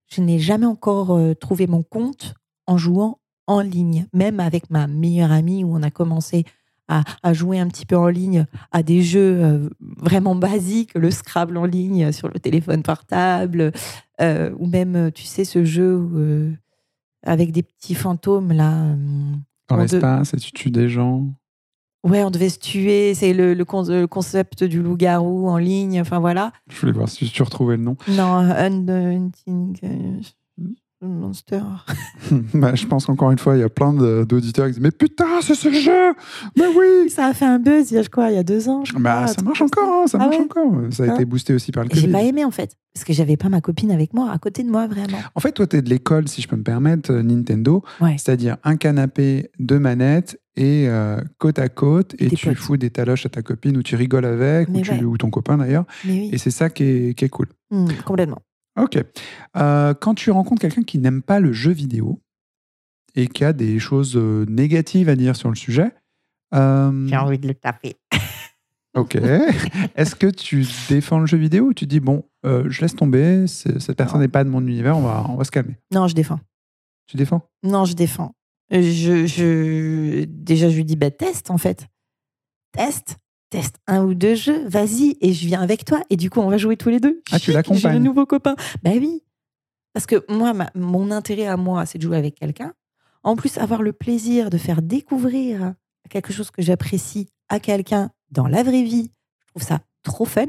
Je 0.08 0.22
n'ai 0.22 0.40
jamais 0.40 0.66
encore 0.68 1.12
euh, 1.12 1.34
trouvé 1.34 1.68
mon 1.68 1.84
compte 1.84 2.36
en 2.68 2.78
jouant 2.78 3.20
en 3.48 3.62
ligne, 3.62 4.08
même 4.14 4.40
avec 4.40 4.70
ma 4.70 4.88
meilleure 4.88 5.32
amie 5.32 5.64
où 5.64 5.76
on 5.76 5.84
a 5.84 5.92
commencé 5.92 6.46
à, 6.88 7.04
à 7.24 7.34
jouer 7.34 7.60
un 7.60 7.68
petit 7.68 7.86
peu 7.86 7.98
en 7.98 8.08
ligne 8.08 8.46
à 8.72 8.84
des 8.84 9.02
jeux 9.02 9.40
euh, 9.44 9.70
vraiment 9.98 10.36
basiques, 10.36 10.92
le 10.96 11.10
Scrabble 11.12 11.58
en 11.58 11.66
ligne 11.66 12.12
sur 12.12 12.28
le 12.28 12.40
téléphone 12.40 12.84
portable, 12.84 13.72
euh, 14.22 14.52
ou 14.60 14.68
même, 14.68 14.96
euh, 14.96 15.12
tu 15.12 15.24
sais, 15.24 15.46
ce 15.46 15.66
jeu 15.66 15.98
où, 15.98 16.18
euh, 16.18 16.52
avec 17.26 17.52
des 17.52 17.64
petits 17.64 17.96
fantômes 17.96 18.52
là. 18.52 18.72
euh, 18.86 18.96
Dans 19.68 19.78
de- 19.78 19.82
l'espace, 19.82 20.34
et 20.34 20.38
tu 20.38 20.52
tues 20.52 20.72
des 20.72 20.90
gens. 20.90 21.26
Ouais, 22.04 22.24
on 22.24 22.30
devait 22.30 22.50
se 22.50 22.60
tuer, 22.60 23.16
c'est 23.16 23.34
le, 23.34 23.56
le, 23.56 23.66
con- 23.66 23.82
le 23.90 24.06
concept 24.06 24.64
du 24.64 24.80
loup-garou 24.84 25.50
en 25.50 25.58
ligne, 25.58 26.00
enfin 26.02 26.20
voilà. 26.20 26.52
Je 26.70 26.80
voulais 26.80 26.92
voir 26.92 27.10
si 27.10 27.28
tu 27.32 27.42
retrouvais 27.42 27.78
le 27.78 27.84
nom. 27.84 27.98
Non, 28.08 28.36
Hunting 28.36 29.76
euh, 29.84 30.20
Monster. 31.08 31.62
Bah, 32.54 32.74
je 32.76 32.86
pense 32.88 33.06
qu'encore 33.06 33.32
une 33.32 33.38
fois, 33.38 33.56
il 33.56 33.60
y 33.60 33.64
a 33.64 33.70
plein 33.70 33.94
d'auditeurs 33.94 34.66
qui 34.68 34.74
disent 34.74 34.82
Mais 34.82 34.92
putain, 34.92 35.42
c'est 35.42 35.54
ce 35.56 35.72
jeu 35.72 36.14
Mais 36.58 36.66
oui 36.68 37.10
Ça 37.10 37.28
a 37.28 37.34
fait 37.34 37.46
un 37.46 37.60
buzz 37.60 37.92
il 37.92 37.96
y 37.96 37.98
a 37.98 38.04
quoi, 38.06 38.30
il 38.32 38.36
y 38.36 38.40
a 38.40 38.44
deux 38.44 38.68
ans, 38.70 38.84
je 38.86 38.92
crois, 38.92 39.02
Bah, 39.04 39.28
ça 39.28 39.42
marche 39.44 39.62
encore, 39.62 40.04
hein, 40.04 40.08
ça 40.08 40.18
Ah 40.20 40.26
marche 40.26 40.38
ouais 40.38 40.44
encore. 40.44 40.74
Ça 40.92 41.04
a 41.04 41.08
Hein 41.08 41.16
été 41.16 41.26
boosté 41.26 41.54
aussi 41.54 41.72
par 41.72 41.84
le 41.84 41.90
J'ai 41.94 42.08
pas 42.08 42.22
aimé 42.24 42.44
en 42.46 42.52
fait, 42.52 42.76
parce 42.94 43.04
que 43.06 43.14
j'avais 43.14 43.38
pas 43.38 43.50
ma 43.50 43.62
copine 43.62 43.92
avec 43.92 44.14
moi, 44.14 44.32
à 44.32 44.38
côté 44.40 44.64
de 44.64 44.70
moi 44.70 44.88
vraiment. 44.88 45.18
En 45.36 45.40
fait, 45.40 45.52
toi, 45.52 45.68
tu 45.68 45.78
es 45.78 45.82
de 45.82 45.90
l'école, 45.90 46.28
si 46.28 46.42
je 46.42 46.48
peux 46.48 46.56
me 46.56 46.64
permettre, 46.64 47.12
euh, 47.12 47.22
Nintendo, 47.24 47.84
Ouais. 48.02 48.16
c'est-à-dire 48.18 48.58
un 48.64 48.76
canapé, 48.78 49.52
deux 49.60 49.80
manettes 49.80 50.40
et 50.56 50.88
euh, 50.88 51.20
côte 51.38 51.60
à 51.60 51.68
côte, 51.70 52.16
et 52.20 52.30
tu 52.30 52.48
potes. 52.48 52.58
fous 52.58 52.78
des 52.78 52.90
taloches 52.90 53.26
à 53.26 53.30
ta 53.30 53.42
copine 53.42 53.78
ou 53.78 53.84
tu 53.84 53.96
rigoles 53.96 54.26
avec, 54.26 54.70
ou, 54.70 54.72
Mais 54.72 54.82
tu- 54.82 54.92
ouais. 54.92 55.04
ou 55.04 55.18
ton 55.18 55.30
copain 55.30 55.58
d'ailleurs, 55.58 55.86
oui, 56.06 56.30
et 56.32 56.38
c'est 56.38 56.52
ça 56.52 56.70
qui 56.70 56.84
est, 56.84 57.14
qui 57.18 57.26
est 57.26 57.30
cool. 57.30 57.48
Hmm, 57.72 57.88
complètement. 58.06 58.42
Ok. 58.78 58.98
Euh, 59.58 59.94
quand 59.94 60.16
tu 60.16 60.32
rencontres 60.32 60.62
quelqu'un 60.62 60.84
qui 60.84 61.00
n'aime 61.00 61.22
pas 61.22 61.40
le 61.40 61.54
jeu 61.54 61.72
vidéo 61.72 62.22
et 63.16 63.28
qui 63.28 63.44
a 63.44 63.54
des 63.54 63.80
choses 63.80 64.18
euh, 64.18 64.46
négatives 64.50 65.10
à 65.10 65.16
dire 65.16 65.36
sur 65.36 65.50
le 65.50 65.56
sujet, 65.56 65.94
euh, 66.54 67.08
J'ai 67.08 67.18
envie 67.18 67.40
de 67.40 67.48
le 67.48 67.54
taper. 67.54 67.96
ok. 68.96 69.16
Est-ce 69.96 70.16
que 70.16 70.28
tu 70.28 70.66
défends 70.90 71.20
le 71.20 71.26
jeu 71.26 71.38
vidéo 71.38 71.68
ou 71.68 71.74
tu 71.74 71.86
dis 71.86 72.00
bon, 72.00 72.24
euh, 72.46 72.66
je 72.70 72.82
laisse 72.82 72.96
tomber, 72.96 73.48
cette 73.48 73.96
personne 73.96 74.20
n'est 74.20 74.28
pas 74.28 74.44
de 74.44 74.50
mon 74.50 74.66
univers, 74.66 74.98
on 74.98 75.02
va, 75.02 75.26
on 75.30 75.36
va 75.36 75.44
se 75.44 75.52
calmer? 75.52 75.78
Non, 75.94 76.08
je 76.08 76.16
défends. 76.16 76.40
Tu 77.08 77.18
défends? 77.18 77.50
Non, 77.64 77.86
je 77.86 77.94
défends. 77.94 78.34
Je, 78.72 79.26
je... 79.28 80.26
Déjà, 80.26 80.70
je 80.70 80.76
lui 80.76 80.86
dis, 80.86 80.96
bah, 80.96 81.12
teste 81.12 81.52
en 81.52 81.58
fait. 81.58 81.88
Teste. 82.72 83.18
Teste 83.56 83.78
un 83.88 84.04
ou 84.04 84.14
deux 84.14 84.36
jeux, 84.36 84.68
vas-y, 84.68 85.16
et 85.22 85.32
je 85.32 85.48
viens 85.48 85.62
avec 85.62 85.86
toi. 85.86 86.02
Et 86.10 86.18
du 86.18 86.30
coup, 86.30 86.42
on 86.42 86.50
va 86.50 86.58
jouer 86.58 86.76
tous 86.76 86.90
les 86.90 87.00
deux. 87.00 87.22
Ah, 87.32 87.40
tu 87.40 87.54
l'accompagnes. 87.54 87.80
J'ai 87.80 87.88
un 87.88 88.00
nouveau 88.00 88.26
copain. 88.26 88.56
Bah 88.84 88.92
oui. 88.94 89.24
Parce 89.94 90.06
que 90.06 90.26
moi, 90.30 90.52
ma- 90.54 90.72
mon 90.76 91.10
intérêt 91.10 91.46
à 91.48 91.56
moi, 91.56 91.86
c'est 91.86 91.98
de 91.98 92.04
jouer 92.04 92.18
avec 92.18 92.36
quelqu'un. 92.36 92.74
En 93.24 93.38
plus, 93.38 93.58
avoir 93.58 93.82
le 93.82 93.94
plaisir 93.94 94.50
de 94.50 94.58
faire 94.58 94.82
découvrir 94.82 95.74
quelque 96.10 96.34
chose 96.34 96.52
que 96.52 96.62
j'apprécie 96.62 97.30
à 97.48 97.62
quelqu'un 97.62 98.12
dans 98.30 98.48
la 98.48 98.62
vraie 98.62 98.84
vie, 98.84 99.10
je 99.40 99.48
trouve 99.54 99.64
ça 99.64 99.80
trop 100.04 100.26
fun. 100.26 100.48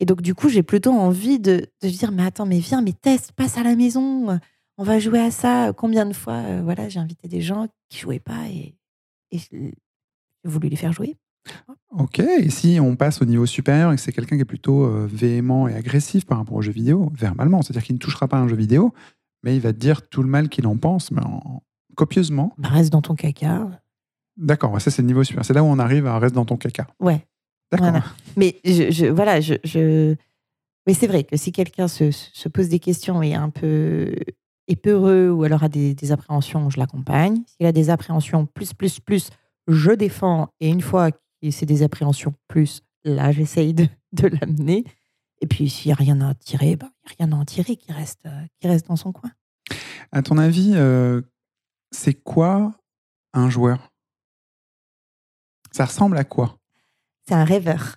Et 0.00 0.04
donc, 0.04 0.20
du 0.20 0.34
coup, 0.34 0.48
j'ai 0.48 0.64
plutôt 0.64 0.90
envie 0.92 1.38
de, 1.38 1.66
de 1.82 1.88
dire, 1.88 2.10
mais 2.10 2.24
attends, 2.24 2.46
mais 2.46 2.58
viens, 2.58 2.82
mais 2.82 2.94
teste, 2.94 3.30
passe 3.32 3.58
à 3.58 3.62
la 3.62 3.76
maison 3.76 4.40
on 4.76 4.82
va 4.84 4.98
jouer 4.98 5.20
à 5.20 5.30
ça. 5.30 5.72
Combien 5.76 6.04
de 6.06 6.12
fois, 6.12 6.34
euh, 6.34 6.62
voilà, 6.64 6.88
j'ai 6.88 6.98
invité 6.98 7.28
des 7.28 7.40
gens 7.40 7.68
qui 7.88 7.98
jouaient 7.98 8.18
pas 8.20 8.46
et, 8.48 8.76
et 9.30 9.38
j'ai 9.38 9.74
voulu 10.44 10.68
les 10.68 10.76
faire 10.76 10.92
jouer. 10.92 11.16
Ok. 11.90 12.18
Et 12.18 12.50
si 12.50 12.78
on 12.80 12.96
passe 12.96 13.22
au 13.22 13.24
niveau 13.24 13.46
supérieur 13.46 13.92
et 13.92 13.96
que 13.96 14.00
c'est 14.02 14.12
quelqu'un 14.12 14.36
qui 14.36 14.42
est 14.42 14.46
plutôt 14.46 14.84
euh, 14.84 15.06
véhément 15.10 15.66
et 15.68 15.74
agressif 15.74 16.26
par 16.26 16.38
rapport 16.38 16.56
au 16.56 16.62
jeu 16.62 16.72
vidéo, 16.72 17.10
verbalement, 17.14 17.62
c'est-à-dire 17.62 17.82
qu'il 17.82 17.94
ne 17.94 17.98
touchera 18.00 18.28
pas 18.28 18.36
un 18.38 18.46
jeu 18.48 18.56
vidéo, 18.56 18.92
mais 19.42 19.54
il 19.56 19.60
va 19.60 19.72
te 19.72 19.78
dire 19.78 20.06
tout 20.08 20.22
le 20.22 20.28
mal 20.28 20.48
qu'il 20.48 20.66
en 20.66 20.76
pense, 20.76 21.10
mais 21.10 21.22
en- 21.22 21.62
copieusement. 21.96 22.52
Bah, 22.58 22.68
reste 22.68 22.92
dans 22.92 23.02
ton 23.02 23.14
caca. 23.14 23.68
D'accord, 24.36 24.80
ça 24.80 24.90
c'est 24.90 25.02
le 25.02 25.08
niveau 25.08 25.24
supérieur. 25.24 25.44
C'est 25.44 25.54
là 25.54 25.64
où 25.64 25.66
on 25.66 25.78
arrive 25.80 26.06
à 26.06 26.18
reste 26.18 26.34
dans 26.34 26.44
ton 26.44 26.56
caca. 26.56 26.86
Ouais. 27.00 27.26
D'accord. 27.72 27.88
Voilà. 27.90 28.04
Mais 28.36 28.56
je, 28.64 28.90
je- 28.90 29.06
voilà, 29.06 29.40
je, 29.40 29.54
je- 29.64 30.14
Mais 30.86 30.94
c'est 30.94 31.06
vrai 31.08 31.24
que 31.24 31.36
si 31.36 31.50
quelqu'un 31.52 31.88
se, 31.88 32.10
se 32.12 32.48
pose 32.48 32.68
des 32.68 32.78
questions 32.78 33.22
et 33.22 33.30
est 33.30 33.34
un 33.34 33.50
peu 33.50 34.14
épeureux 34.68 35.30
ou 35.30 35.42
alors 35.44 35.64
a 35.64 35.68
des, 35.68 35.94
des 35.94 36.12
appréhensions, 36.12 36.70
je 36.70 36.78
l'accompagne. 36.78 37.42
S'il 37.46 37.66
a 37.66 37.72
des 37.72 37.90
appréhensions 37.90 38.46
plus, 38.46 38.74
plus, 38.74 39.00
plus, 39.00 39.30
je 39.66 39.90
défends. 39.90 40.48
Et 40.60 40.68
une 40.68 40.82
fois 40.82 41.10
que 41.40 41.50
c'est 41.50 41.66
des 41.66 41.82
appréhensions 41.82 42.34
plus, 42.48 42.82
là, 43.04 43.32
j'essaye 43.32 43.74
de, 43.74 43.88
de 44.12 44.28
l'amener. 44.28 44.84
Et 45.40 45.46
puis, 45.46 45.68
s'il 45.68 45.88
n'y 45.88 45.92
a 45.92 45.96
rien 45.96 46.20
à 46.20 46.30
en 46.30 46.34
tirer, 46.34 46.76
bah, 46.76 46.90
il 47.04 47.08
n'y 47.08 47.12
a 47.12 47.26
rien 47.26 47.32
à 47.32 47.40
en 47.40 47.44
tirer 47.44 47.76
qui 47.76 47.92
reste, 47.92 48.26
euh, 48.26 48.42
qui 48.60 48.68
reste 48.68 48.88
dans 48.88 48.96
son 48.96 49.12
coin. 49.12 49.30
À 50.12 50.22
ton 50.22 50.38
avis, 50.38 50.72
euh, 50.74 51.22
c'est 51.90 52.14
quoi 52.14 52.74
un 53.32 53.50
joueur? 53.50 53.92
Ça 55.70 55.84
ressemble 55.84 56.16
à 56.16 56.24
quoi? 56.24 56.58
C'est 57.28 57.34
un 57.34 57.44
rêveur. 57.44 57.96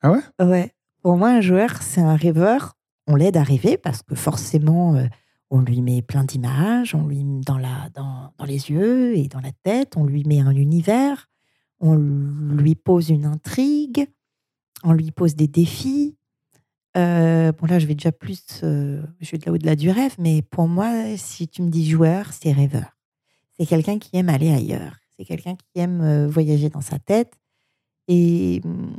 Ah 0.00 0.12
ouais? 0.12 0.22
Ouais. 0.40 0.74
Pour 1.02 1.16
moi, 1.16 1.30
un 1.30 1.40
joueur, 1.40 1.82
c'est 1.82 2.00
un 2.00 2.16
rêveur. 2.16 2.74
On 3.06 3.16
l'aide 3.16 3.36
à 3.36 3.42
rêver 3.42 3.76
parce 3.76 4.02
que 4.02 4.14
forcément, 4.14 4.94
euh, 4.94 5.06
on 5.50 5.60
lui 5.60 5.82
met 5.82 6.00
plein 6.02 6.24
d'images, 6.24 6.94
on 6.94 7.06
lui 7.06 7.24
met 7.24 7.42
dans, 7.44 7.58
la, 7.58 7.90
dans, 7.90 8.32
dans 8.38 8.44
les 8.44 8.70
yeux 8.70 9.16
et 9.16 9.28
dans 9.28 9.40
la 9.40 9.52
tête, 9.52 9.96
on 9.96 10.04
lui 10.04 10.24
met 10.24 10.40
un 10.40 10.52
univers, 10.52 11.28
on 11.80 11.94
lui 11.96 12.74
pose 12.74 13.10
une 13.10 13.26
intrigue, 13.26 14.06
on 14.82 14.92
lui 14.92 15.10
pose 15.10 15.34
des 15.34 15.48
défis. 15.48 16.16
Euh, 16.96 17.52
bon, 17.52 17.66
là, 17.66 17.78
je 17.78 17.86
vais 17.86 17.94
déjà 17.94 18.12
plus. 18.12 18.44
euh, 18.62 19.02
je 19.20 19.30
vais 19.32 19.38
de 19.38 19.46
là 19.46 19.52
au-delà 19.52 19.76
du 19.76 19.90
rêve, 19.90 20.14
mais 20.18 20.42
pour 20.42 20.68
moi, 20.68 21.16
si 21.16 21.48
tu 21.48 21.62
me 21.62 21.68
dis 21.70 21.88
joueur, 21.88 22.32
c'est 22.32 22.52
rêveur. 22.52 22.96
C'est 23.58 23.66
quelqu'un 23.66 23.98
qui 23.98 24.16
aime 24.16 24.28
aller 24.28 24.50
ailleurs. 24.52 24.96
C'est 25.16 25.24
quelqu'un 25.24 25.54
qui 25.56 25.80
aime 25.80 26.00
euh, 26.00 26.28
voyager 26.28 26.68
dans 26.70 26.80
sa 26.80 26.98
tête 26.98 27.34
et 28.08 28.60
hum, 28.64 28.96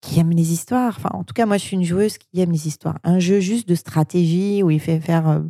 qui 0.00 0.20
aime 0.20 0.30
les 0.30 0.52
histoires. 0.52 0.94
Enfin, 0.96 1.10
en 1.12 1.24
tout 1.24 1.34
cas, 1.34 1.46
moi, 1.46 1.56
je 1.56 1.64
suis 1.64 1.76
une 1.76 1.84
joueuse 1.84 2.18
qui 2.18 2.40
aime 2.40 2.52
les 2.52 2.66
histoires. 2.68 2.98
Un 3.04 3.18
jeu 3.18 3.40
juste 3.40 3.68
de 3.68 3.74
stratégie 3.74 4.62
où 4.62 4.70
il 4.70 4.80
fait 4.80 5.00
faire 5.00 5.42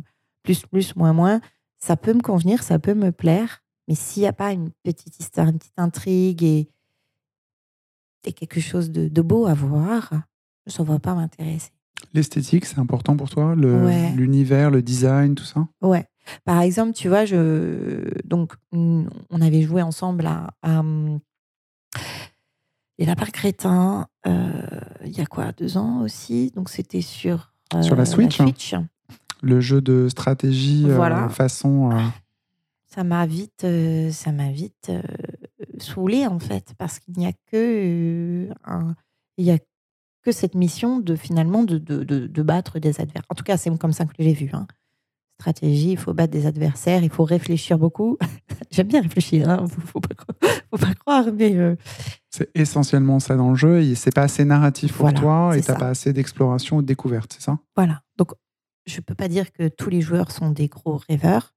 plus, 0.43 0.65
plus, 0.65 0.95
moins, 0.95 1.13
moins, 1.13 1.41
ça 1.77 1.97
peut 1.97 2.13
me 2.13 2.21
convenir, 2.21 2.63
ça 2.63 2.79
peut 2.79 2.93
me 2.93 3.11
plaire. 3.11 3.64
Mais 3.87 3.95
s'il 3.95 4.21
n'y 4.23 4.27
a 4.27 4.33
pas 4.33 4.51
une 4.51 4.71
petite 4.83 5.19
histoire, 5.19 5.47
une 5.47 5.59
petite 5.59 5.77
intrigue 5.77 6.43
et, 6.43 6.69
et 8.25 8.33
quelque 8.33 8.59
chose 8.59 8.89
de, 8.91 9.07
de 9.07 9.21
beau 9.21 9.45
à 9.45 9.53
voir, 9.53 10.09
ça 10.67 10.83
ne 10.83 10.87
va 10.87 10.99
pas 10.99 11.13
m'intéresser. 11.13 11.69
L'esthétique, 12.13 12.65
c'est 12.65 12.79
important 12.79 13.15
pour 13.15 13.29
toi? 13.29 13.55
Le- 13.55 13.85
Ouais. 13.85 14.11
L'univers, 14.11 14.71
le 14.71 14.81
design, 14.81 15.35
tout 15.35 15.43
ça? 15.45 15.67
Ouais. 15.81 16.05
Par 16.43 16.61
exemple, 16.61 16.93
tu 16.93 17.07
vois, 17.07 17.25
je 17.25 18.01
donc 18.27 18.53
on 18.73 19.05
avait 19.41 19.61
joué 19.61 19.81
ensemble 19.83 20.25
à, 20.25 20.49
à, 20.63 20.81
Les 22.97 23.05
Lapins 23.05 23.25
Crétins. 23.25 24.07
euh, 24.25 24.61
il 25.05 25.15
y 25.15 25.21
a 25.21 25.25
quoi, 25.25 25.51
deux 25.51 25.77
ans 25.77 26.01
aussi? 26.01 26.51
Donc 26.55 26.69
c'était 26.69 27.01
sur 27.01 27.53
euh, 27.75 27.81
Sur 27.83 27.95
la 27.95 28.05
Switch 28.05 28.73
Le 29.43 29.61
jeu 29.61 29.81
de 29.81 30.07
stratégie 30.09 30.85
euh, 30.89 30.95
Voilà. 30.95 31.29
façon. 31.29 31.91
Ça 32.95 33.03
m'a 33.03 33.25
vite, 33.25 33.63
euh, 33.65 34.09
ça 34.11 34.31
m'a 34.31 34.51
vite 34.51 34.89
euh, 34.89 35.01
saoulée 35.79 36.25
en 36.27 36.39
fait, 36.39 36.73
parce 36.77 36.99
qu'il 36.99 37.17
n'y 37.17 37.25
a 37.27 37.33
que 37.33 38.47
euh, 38.49 38.53
un- 38.63 38.95
il 39.37 39.45
y 39.45 39.51
a 39.51 39.57
que 40.23 40.31
cette 40.31 40.55
mission 40.55 40.99
de 40.99 41.15
finalement 41.15 41.63
de, 41.63 41.77
de, 41.77 42.03
de- 42.03 42.27
de 42.27 42.41
battre 42.41 42.79
des 42.79 43.01
adversaires. 43.01 43.25
En 43.29 43.35
tout 43.35 43.43
cas, 43.43 43.57
c'est 43.57 43.75
comme 43.77 43.91
ça 43.91 44.05
que 44.05 44.11
je 44.17 44.23
l'ai 44.23 44.33
vu. 44.33 44.49
hein. 44.53 44.65
Stratégie, 45.41 45.91
il 45.91 45.97
faut 45.97 46.13
battre 46.13 46.31
des 46.31 46.45
adversaires, 46.45 47.03
il 47.03 47.09
faut 47.09 47.25
réfléchir 47.25 47.77
beaucoup. 47.77 48.17
J'aime 48.71 48.87
bien 48.87 49.01
réfléchir, 49.01 49.49
hein, 49.49 49.67
faut, 49.67 49.81
faut 49.81 49.99
pas, 49.99 50.15
cro- 50.15 50.33
faut 50.71 50.77
pas 50.77 50.93
croire, 50.95 51.25
mais 51.33 51.53
euh, 51.57 51.75
c'est 52.29 52.49
essentiellement 52.55 53.19
ça 53.19 53.35
dans 53.35 53.49
le 53.49 53.55
jeu 53.57 53.81
et 53.81 53.95
c'est 53.95 54.15
pas 54.15 54.23
assez 54.23 54.45
narratif 54.45 54.93
pour 54.93 55.01
Voilà, 55.01 55.19
toi 55.19 55.57
et 55.57 55.61
t'as 55.61 55.73
ça. 55.73 55.79
pas 55.79 55.89
assez 55.89 56.13
d'exploration 56.13 56.77
ou 56.77 56.81
de 56.81 56.87
découverte, 56.87 57.33
c'est 57.33 57.41
ça? 57.43 57.59
Voilà. 57.75 58.01
Donc, 58.17 58.31
je 58.85 59.01
peux 59.01 59.15
pas 59.15 59.27
dire 59.27 59.51
que 59.51 59.67
tous 59.67 59.89
les 59.89 59.99
joueurs 60.01 60.31
sont 60.31 60.51
des 60.51 60.67
gros 60.69 61.01
rêveurs, 61.09 61.53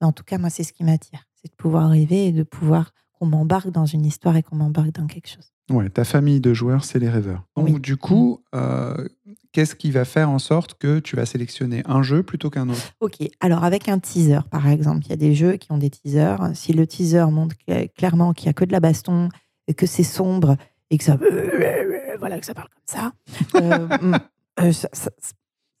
mais 0.00 0.06
en 0.06 0.12
tout 0.12 0.24
cas, 0.24 0.38
moi, 0.38 0.50
c'est 0.50 0.62
ce 0.64 0.72
qui 0.72 0.84
m'attire, 0.84 1.24
c'est 1.34 1.50
de 1.50 1.56
pouvoir 1.56 1.90
rêver 1.90 2.26
et 2.28 2.32
de 2.32 2.42
pouvoir 2.42 2.92
qu'on 3.12 3.26
m'embarque 3.26 3.70
dans 3.70 3.86
une 3.86 4.04
histoire 4.04 4.36
et 4.36 4.42
qu'on 4.42 4.56
m'embarque 4.56 4.90
dans 4.92 5.06
quelque 5.06 5.28
chose. 5.28 5.50
Ouais, 5.70 5.88
ta 5.88 6.04
famille 6.04 6.40
de 6.40 6.54
joueurs, 6.54 6.84
c'est 6.84 6.98
les 7.00 7.08
rêveurs. 7.08 7.42
Donc, 7.56 7.64
Oui. 7.66 7.80
du 7.80 7.96
coup, 7.96 8.44
euh, 8.54 9.08
qu'est-ce 9.52 9.74
qui 9.74 9.90
va 9.90 10.04
faire 10.04 10.30
en 10.30 10.38
sorte 10.38 10.74
que 10.74 11.00
tu 11.00 11.16
vas 11.16 11.26
sélectionner 11.26 11.82
un 11.86 12.02
jeu 12.02 12.22
plutôt 12.22 12.50
qu'un 12.50 12.68
autre? 12.68 12.92
Ok, 13.00 13.16
alors 13.40 13.64
avec 13.64 13.88
un 13.88 13.98
teaser, 13.98 14.40
par 14.50 14.68
exemple, 14.68 15.04
il 15.06 15.10
y 15.10 15.12
a 15.12 15.16
des 15.16 15.34
jeux 15.34 15.56
qui 15.56 15.72
ont 15.72 15.78
des 15.78 15.90
teasers. 15.90 16.50
Si 16.54 16.72
le 16.72 16.86
teaser 16.86 17.24
montre 17.32 17.56
cla- 17.66 17.88
clairement 17.92 18.32
qu'il 18.32 18.46
n'y 18.46 18.50
a 18.50 18.52
que 18.52 18.64
de 18.64 18.70
la 18.72 18.78
baston 18.80 19.28
et 19.66 19.74
que 19.74 19.86
c'est 19.86 20.04
sombre 20.04 20.56
et 20.90 20.98
que 20.98 21.04
ça, 21.04 21.18
voilà, 22.20 22.38
que 22.38 22.46
ça 22.46 22.54
parle 22.54 22.68
comme 22.68 22.82
ça, 22.86 23.12
euh, 23.56 23.86
mm, 24.00 24.20
euh, 24.60 24.72
ça, 24.72 24.88
ça, 24.92 25.10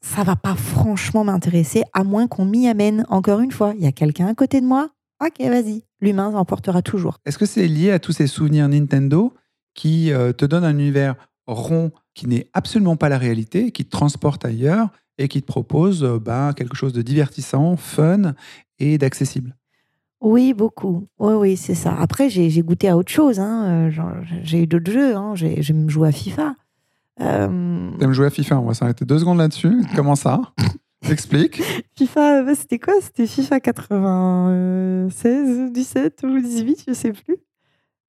ça 0.00 0.22
va 0.22 0.36
pas 0.36 0.54
franchement 0.54 1.24
m'intéresser, 1.24 1.82
à 1.92 2.04
moins 2.04 2.26
qu'on 2.28 2.44
m'y 2.44 2.68
amène. 2.68 3.04
Encore 3.08 3.40
une 3.40 3.50
fois, 3.52 3.72
il 3.76 3.82
y 3.82 3.86
a 3.86 3.92
quelqu'un 3.92 4.26
à 4.28 4.34
côté 4.34 4.60
de 4.60 4.66
moi. 4.66 4.90
Ok, 5.24 5.40
vas-y, 5.40 5.82
l'humain 6.00 6.34
emportera 6.34 6.82
toujours. 6.82 7.18
Est-ce 7.24 7.38
que 7.38 7.46
c'est 7.46 7.66
lié 7.66 7.90
à 7.90 7.98
tous 7.98 8.12
ces 8.12 8.26
souvenirs 8.26 8.68
Nintendo 8.68 9.32
qui 9.74 10.12
euh, 10.12 10.32
te 10.32 10.44
donnent 10.44 10.64
un 10.64 10.78
univers 10.78 11.16
rond 11.46 11.90
qui 12.14 12.26
n'est 12.26 12.48
absolument 12.54 12.96
pas 12.96 13.08
la 13.08 13.18
réalité, 13.18 13.70
qui 13.72 13.84
te 13.84 13.90
transporte 13.90 14.44
ailleurs 14.44 14.88
et 15.18 15.28
qui 15.28 15.40
te 15.40 15.46
propose 15.46 16.04
euh, 16.04 16.18
bah, 16.18 16.52
quelque 16.54 16.76
chose 16.76 16.92
de 16.92 17.00
divertissant, 17.02 17.76
fun 17.76 18.34
et 18.78 18.98
d'accessible? 18.98 19.56
Oui, 20.20 20.54
beaucoup. 20.54 21.06
Oui, 21.18 21.34
oui, 21.34 21.56
c'est 21.56 21.74
ça. 21.74 21.94
Après, 21.98 22.28
j'ai 22.30 22.50
goûté 22.62 22.88
à 22.88 22.96
autre 22.96 23.12
chose. 23.12 23.38
hein. 23.38 23.90
Euh, 23.90 24.22
J'ai 24.42 24.62
eu 24.62 24.66
d'autres 24.66 24.90
jeux. 24.90 25.14
Hein. 25.14 25.34
J'ai- 25.34 25.62
J'aime 25.62 25.88
jouer 25.90 26.08
à 26.08 26.12
FIFA. 26.12 26.54
Euh, 27.20 27.90
T'aimes 27.98 28.12
jouer 28.12 28.26
à 28.26 28.30
FIFA 28.30 28.58
On 28.60 28.66
va 28.66 28.74
s'arrêter 28.74 29.04
deux 29.04 29.18
secondes 29.18 29.38
là-dessus. 29.38 29.82
Comment 29.94 30.16
ça 30.16 30.40
Explique. 31.08 31.62
FIFA, 31.96 32.42
euh, 32.42 32.54
c'était 32.54 32.78
quoi? 32.78 32.94
C'était 33.00 33.26
FIFA 33.26 33.60
96, 33.60 35.72
17 35.72 36.22
ou 36.24 36.40
18, 36.40 36.84
je 36.88 36.92
sais 36.92 37.12
plus. 37.12 37.36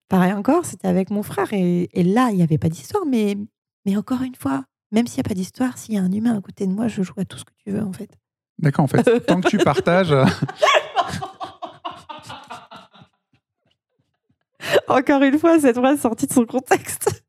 Pareil 0.09 0.33
encore, 0.33 0.65
c'était 0.65 0.87
avec 0.87 1.09
mon 1.11 1.21
frère. 1.21 1.51
Et, 1.53 1.89
et 1.93 2.03
là, 2.03 2.29
il 2.31 2.37
n'y 2.37 2.43
avait 2.43 2.57
pas 2.57 2.69
d'histoire. 2.69 3.03
Mais, 3.05 3.37
mais 3.85 3.95
encore 3.97 4.21
une 4.23 4.35
fois, 4.35 4.63
même 4.91 5.05
s'il 5.05 5.17
n'y 5.21 5.27
a 5.27 5.29
pas 5.29 5.35
d'histoire, 5.35 5.77
s'il 5.77 5.95
y 5.95 5.97
a 5.97 6.01
un 6.01 6.11
humain 6.11 6.37
à 6.37 6.41
côté 6.41 6.65
de 6.65 6.71
moi, 6.71 6.87
je 6.87 7.03
joue 7.03 7.13
à 7.17 7.25
tout 7.25 7.37
ce 7.37 7.43
que 7.45 7.51
tu 7.65 7.71
veux, 7.71 7.83
en 7.83 7.93
fait. 7.93 8.09
D'accord, 8.59 8.85
en 8.85 8.87
fait, 8.87 9.03
tant 9.27 9.41
que 9.41 9.49
tu 9.49 9.57
partages. 9.57 10.11
euh, 10.11 10.25
Encore 14.87 15.21
une 15.23 15.37
fois, 15.37 15.59
cette 15.59 15.77
phrase 15.77 15.99
sortie 16.01 16.27
de 16.27 16.33
son 16.33 16.45
contexte. 16.45 17.23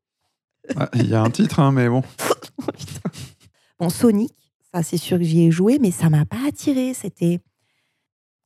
Ah, 0.76 0.88
Il 0.94 1.09
y 1.09 1.14
a 1.14 1.22
un 1.22 1.31
titre, 1.31 1.61
hein, 1.61 1.72
mais 1.72 1.88
bon. 1.88 2.02
Bon, 3.78 3.90
Sonic, 3.90 4.33
ça 4.74 4.83
c'est 4.83 4.96
sûr 4.96 5.18
que 5.18 5.24
j'y 5.24 5.42
ai 5.42 5.50
joué, 5.52 5.78
mais 5.81 5.92
ça 5.92 6.11
m'a 6.11 6.24
pas 6.24 6.48
attiré. 6.48 6.94
C'était 6.94 7.38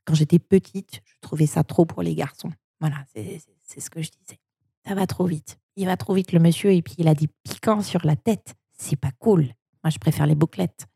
quand 0.05 0.15
j'étais 0.15 0.39
petite, 0.39 1.01
je 1.07 1.15
trouvais 1.23 1.47
ça 1.47 1.65
trop 1.65 1.87
pour 1.87 2.03
les 2.03 2.15
garçons. 2.15 2.51
Voilà, 2.81 2.97
c'est 3.15 3.81
ce 3.81 3.89
que 3.89 4.03
je 4.03 4.11
disais. 4.11 4.39
Ça 4.87 4.95
va 4.95 5.07
trop 5.07 5.25
vite. 5.25 5.59
Il 5.77 5.87
va 5.87 5.97
trop 5.97 6.13
vite 6.13 6.33
le 6.33 6.39
monsieur 6.41 6.71
et 6.73 6.83
puis 6.83 6.97
il 6.99 7.09
a 7.09 7.15
des 7.15 7.29
piquants 7.45 7.81
sur 7.81 8.05
la 8.05 8.17
tête. 8.17 8.55
C'est 8.77 8.97
pas 8.97 9.13
cool. 9.19 9.45
Moi, 9.83 9.91
je 9.91 9.99
préfère 9.99 10.27
les 10.27 10.35
bouclettes. 10.35 10.87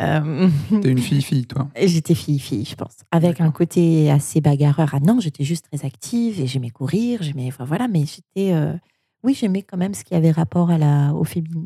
Euh, 0.00 0.48
T'es 0.80 0.90
une 0.92 0.98
fille-fille, 1.02 1.46
toi. 1.46 1.68
et 1.74 1.88
J'étais 1.88 2.14
fille-fille, 2.14 2.64
je 2.64 2.76
pense. 2.76 2.98
Avec 3.10 3.40
un 3.40 3.50
côté 3.50 4.08
assez 4.10 4.40
bagarreur. 4.40 4.90
Ah 4.92 5.00
non, 5.00 5.18
j'étais 5.18 5.42
juste 5.42 5.66
très 5.72 5.84
active 5.84 6.38
et 6.40 6.46
j'aimais 6.46 6.70
courir. 6.70 7.22
J'aimais, 7.24 7.48
enfin, 7.48 7.64
voilà, 7.64 7.88
mais 7.88 8.04
j'étais. 8.06 8.52
euh, 8.52 8.74
Oui, 9.22 9.34
j'aimais 9.34 9.62
quand 9.62 9.76
même 9.76 9.94
ce 9.94 10.04
qui 10.04 10.14
avait 10.14 10.30
rapport 10.30 10.70
à 10.70 10.78
la, 10.78 11.12
au 11.14 11.24
féminin. 11.24 11.60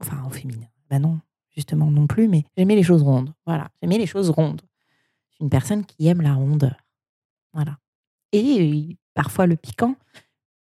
Enfin, 0.00 0.22
au 0.26 0.30
féminin. 0.30 0.66
Ben 0.88 0.98
non, 1.00 1.20
justement 1.54 1.90
non 1.90 2.06
plus, 2.06 2.26
mais 2.28 2.44
j'aimais 2.56 2.74
les 2.76 2.82
choses 2.82 3.02
rondes. 3.02 3.32
Voilà, 3.46 3.68
j'aimais 3.80 3.98
les 3.98 4.06
choses 4.06 4.30
rondes. 4.30 4.62
Je 5.30 5.34
suis 5.36 5.44
une 5.44 5.50
personne 5.50 5.84
qui 5.84 6.06
aime 6.08 6.22
la 6.22 6.34
rondeur. 6.34 6.76
Voilà. 7.52 7.78
Et 8.32 8.96
parfois 9.14 9.46
le 9.46 9.56
piquant, 9.56 9.94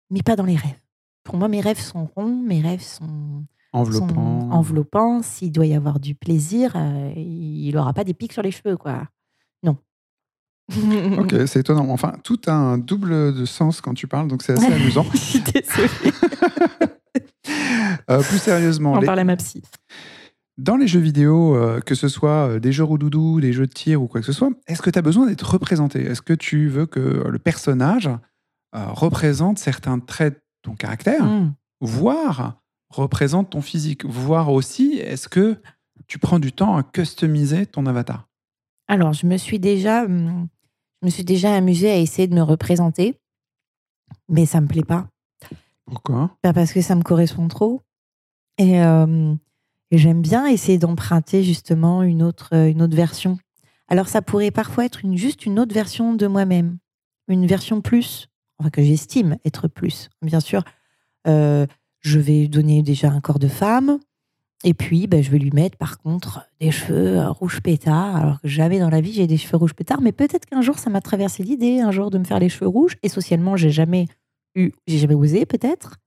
mais 0.10 0.22
pas 0.22 0.36
dans 0.36 0.46
les 0.46 0.56
rêves. 0.56 0.80
Pour 1.24 1.38
moi, 1.38 1.48
mes 1.48 1.62
rêves 1.62 1.80
sont 1.80 2.10
ronds, 2.16 2.36
mes 2.36 2.62
rêves 2.62 2.82
sont 2.82 3.46
Enveloppant. 3.72 4.08
sont 4.10 4.52
enveloppants. 4.52 5.22
S'il 5.22 5.52
doit 5.52 5.68
y 5.68 5.76
avoir 5.76 6.00
du 6.00 6.16
plaisir, 6.16 6.74
euh, 6.76 7.14
il 7.16 7.72
n'aura 7.76 7.94
pas 7.94 8.04
des 8.04 8.16
pics 8.16 8.34
sur 8.34 8.42
les 8.42 8.52
cheveux, 8.52 8.78
quoi. 8.78 9.08
Ok, 11.20 11.36
c'est 11.48 11.60
étonnant. 11.62 11.88
Enfin, 11.90 12.14
tout 12.24 12.40
a 12.48 12.54
un 12.54 12.78
double 12.78 13.34
de 13.34 13.46
sens 13.46 13.82
quand 13.82 13.94
tu 13.94 14.08
parles, 14.08 14.28
donc 14.28 14.44
c'est 14.44 14.54
assez 14.54 14.66
amusant. 14.74 15.06
Je 15.14 15.18
suis 15.18 15.40
désolée. 15.40 15.90
Euh, 18.12 18.22
plus 18.22 18.38
sérieusement, 18.40 18.94
On 18.94 19.00
les- 19.00 19.06
parle 19.06 19.20
à 19.20 19.24
ma 19.24 19.36
psy. 19.36 19.62
dans 20.58 20.76
les 20.78 20.88
jeux 20.88 21.00
vidéo, 21.00 21.56
euh, 21.56 21.80
que 21.80 21.96
ce 21.96 22.08
soit 22.08 22.48
euh, 22.50 22.60
des 22.60 22.72
jeux 22.72 22.84
roudoudou, 22.84 23.40
des 23.40 23.54
jeux 23.54 23.68
de 23.68 23.72
tir 23.74 24.02
ou 24.02 24.08
quoi 24.08 24.20
que 24.22 24.26
ce 24.26 24.34
soit, 24.34 24.50
est-ce 24.68 24.82
que 24.82 24.90
tu 24.90 24.98
as 25.00 25.02
besoin 25.02 25.26
d'être 25.28 25.44
représenté? 25.50 26.02
Est-ce 26.04 26.22
que 26.22 26.34
tu 26.34 26.68
veux 26.68 26.86
que 26.86 27.00
le 27.28 27.40
personnage 27.40 28.08
euh, 28.76 28.86
représente 28.92 29.58
certains 29.60 30.00
traits 30.00 30.34
de 30.36 30.40
ton 30.64 30.76
caractère, 30.76 31.24
Mm. 31.26 31.54
voire 31.82 32.62
représente 32.90 33.52
ton 33.52 33.62
physique, 33.62 34.06
voire 34.06 34.52
aussi, 34.52 35.00
est-ce 35.04 35.28
que 35.30 35.58
tu 36.08 36.18
prends 36.20 36.40
du 36.40 36.52
temps 36.52 36.78
à 36.78 36.84
customiser 36.84 37.66
ton 37.68 37.86
avatar? 37.86 38.28
Alors, 38.88 39.14
je 39.14 39.28
me 39.28 39.38
suis 39.38 39.60
déjà, 39.60 40.04
hum, 40.06 40.48
je 41.02 41.08
me 41.08 41.10
suis 41.10 41.24
déjà 41.24 41.56
amusée 41.56 41.90
à 41.90 41.98
essayer 41.98 42.28
de 42.28 42.36
me 42.36 42.42
représenter, 42.42 43.16
mais 44.28 44.46
ça 44.46 44.62
me 44.62 44.68
plaît 44.68 44.84
pas. 44.84 45.08
Pourquoi? 45.86 46.36
Parce 46.42 46.74
que 46.74 46.82
ça 46.82 46.96
me 46.96 47.04
correspond 47.04 47.48
trop. 47.48 47.82
Et, 48.58 48.82
euh, 48.84 49.34
et 49.92 49.98
j'aime 49.98 50.22
bien 50.22 50.46
essayer 50.46 50.78
d'emprunter 50.78 51.44
justement 51.44 52.04
une 52.04 52.22
autre, 52.22 52.50
euh, 52.54 52.70
une 52.70 52.82
autre 52.82 52.96
version. 52.96 53.38
Alors 53.88 54.08
ça 54.08 54.22
pourrait 54.22 54.52
parfois 54.52 54.86
être 54.86 55.04
une, 55.04 55.18
juste 55.18 55.46
une 55.46 55.60
autre 55.60 55.74
version 55.74 56.14
de 56.14 56.28
moi-même, 56.28 56.78
une 57.28 57.48
version 57.48 57.82
plus, 57.82 58.28
enfin 58.60 58.70
que 58.70 58.84
j'estime 58.84 59.38
être 59.46 59.68
plus. 59.68 60.10
Bien 60.22 60.40
sûr, 60.40 60.64
euh, 61.28 61.66
je 62.02 62.20
vais 62.20 62.48
donner 62.48 62.84
déjà 62.84 63.10
un 63.10 63.22
corps 63.22 63.40
de 63.40 63.48
femme, 63.48 64.00
et 64.64 64.74
puis 64.74 65.08
ben, 65.08 65.24
je 65.24 65.30
vais 65.32 65.40
lui 65.40 65.52
mettre 65.52 65.78
par 65.78 66.00
contre 66.00 66.46
des 66.60 66.72
cheveux 66.72 67.18
euh, 67.20 67.30
rouges 67.30 67.62
pétards, 67.62 68.16
alors 68.18 68.42
que 68.42 68.48
jamais 68.48 68.80
dans 68.80 68.90
la 68.90 69.02
vie 69.02 69.14
j'ai 69.14 69.28
des 69.28 69.38
cheveux 69.38 69.58
rouges 69.58 69.74
pétards, 69.74 70.02
mais 70.02 70.12
peut-être 70.12 70.46
qu'un 70.46 70.62
jour 70.62 70.78
ça 70.80 70.90
m'a 70.90 71.02
traversé 71.02 71.44
l'idée, 71.44 71.80
un 71.80 71.92
jour 71.92 72.10
de 72.12 72.18
me 72.18 72.24
faire 72.26 72.40
les 72.40 72.50
cheveux 72.50 72.68
rouges, 72.68 72.98
et 73.04 73.10
socialement 73.10 73.56
j'ai 73.56 73.72
jamais 73.72 74.08
eu, 74.56 74.72
j'ai 74.88 74.98
jamais 74.98 75.16
osé 75.16 75.46
peut-être. 75.46 75.98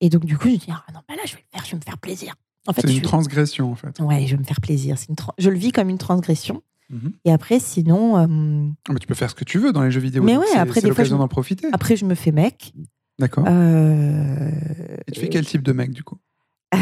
Et 0.00 0.08
donc 0.10 0.24
du 0.24 0.36
coup 0.36 0.48
je 0.48 0.54
me 0.54 0.58
dis 0.58 0.66
ah 0.70 0.84
non 0.92 1.00
bah 1.08 1.14
là 1.16 1.22
je 1.24 1.34
vais 1.34 1.40
le 1.40 1.48
faire, 1.58 1.64
je 1.64 1.70
vais 1.72 1.76
me 1.78 1.82
faire 1.82 1.98
plaisir. 1.98 2.34
En 2.68 2.72
fait, 2.72 2.82
C'est 2.86 2.94
une 2.94 3.02
transgression 3.02 3.72
en 3.72 3.74
fait. 3.74 3.98
Ouais, 4.00 4.24
je 4.26 4.36
vais 4.36 4.40
me 4.40 4.44
faire 4.44 4.60
plaisir. 4.60 4.96
C'est 4.96 5.08
une 5.08 5.16
Je 5.38 5.50
le 5.50 5.56
vis 5.58 5.72
comme 5.72 5.88
une 5.88 5.98
transgression. 5.98 6.62
Mhm. 6.90 7.12
Et 7.24 7.32
après, 7.32 7.58
sinon, 7.58 8.18
euh, 8.18 8.68
Ah, 8.88 8.92
mais 8.92 9.00
tu 9.00 9.06
peux 9.08 9.14
faire 9.14 9.30
ce 9.30 9.34
que 9.34 9.42
tu 9.44 9.58
veux 9.58 9.72
dans 9.72 9.82
les 9.82 9.90
jeux 9.90 10.00
vidéo. 10.00 10.22
Mais 10.22 10.36
ouais, 10.36 10.44
après, 10.54 10.80
des 10.80 10.88
l'occasion 10.88 11.18
d'en 11.18 11.26
profiter. 11.26 11.66
après 11.72 11.96
je 11.96 12.04
me 12.04 12.14
fais 12.14 12.30
mec. 12.30 12.72
D'accord. 13.18 13.44
Euh, 13.48 14.50
Et 15.08 15.12
tu 15.12 15.20
fais 15.20 15.28
quel 15.28 15.44
type 15.46 15.62
de 15.62 15.72
mec 15.72 15.90
du 15.90 16.04
coup? 16.04 16.18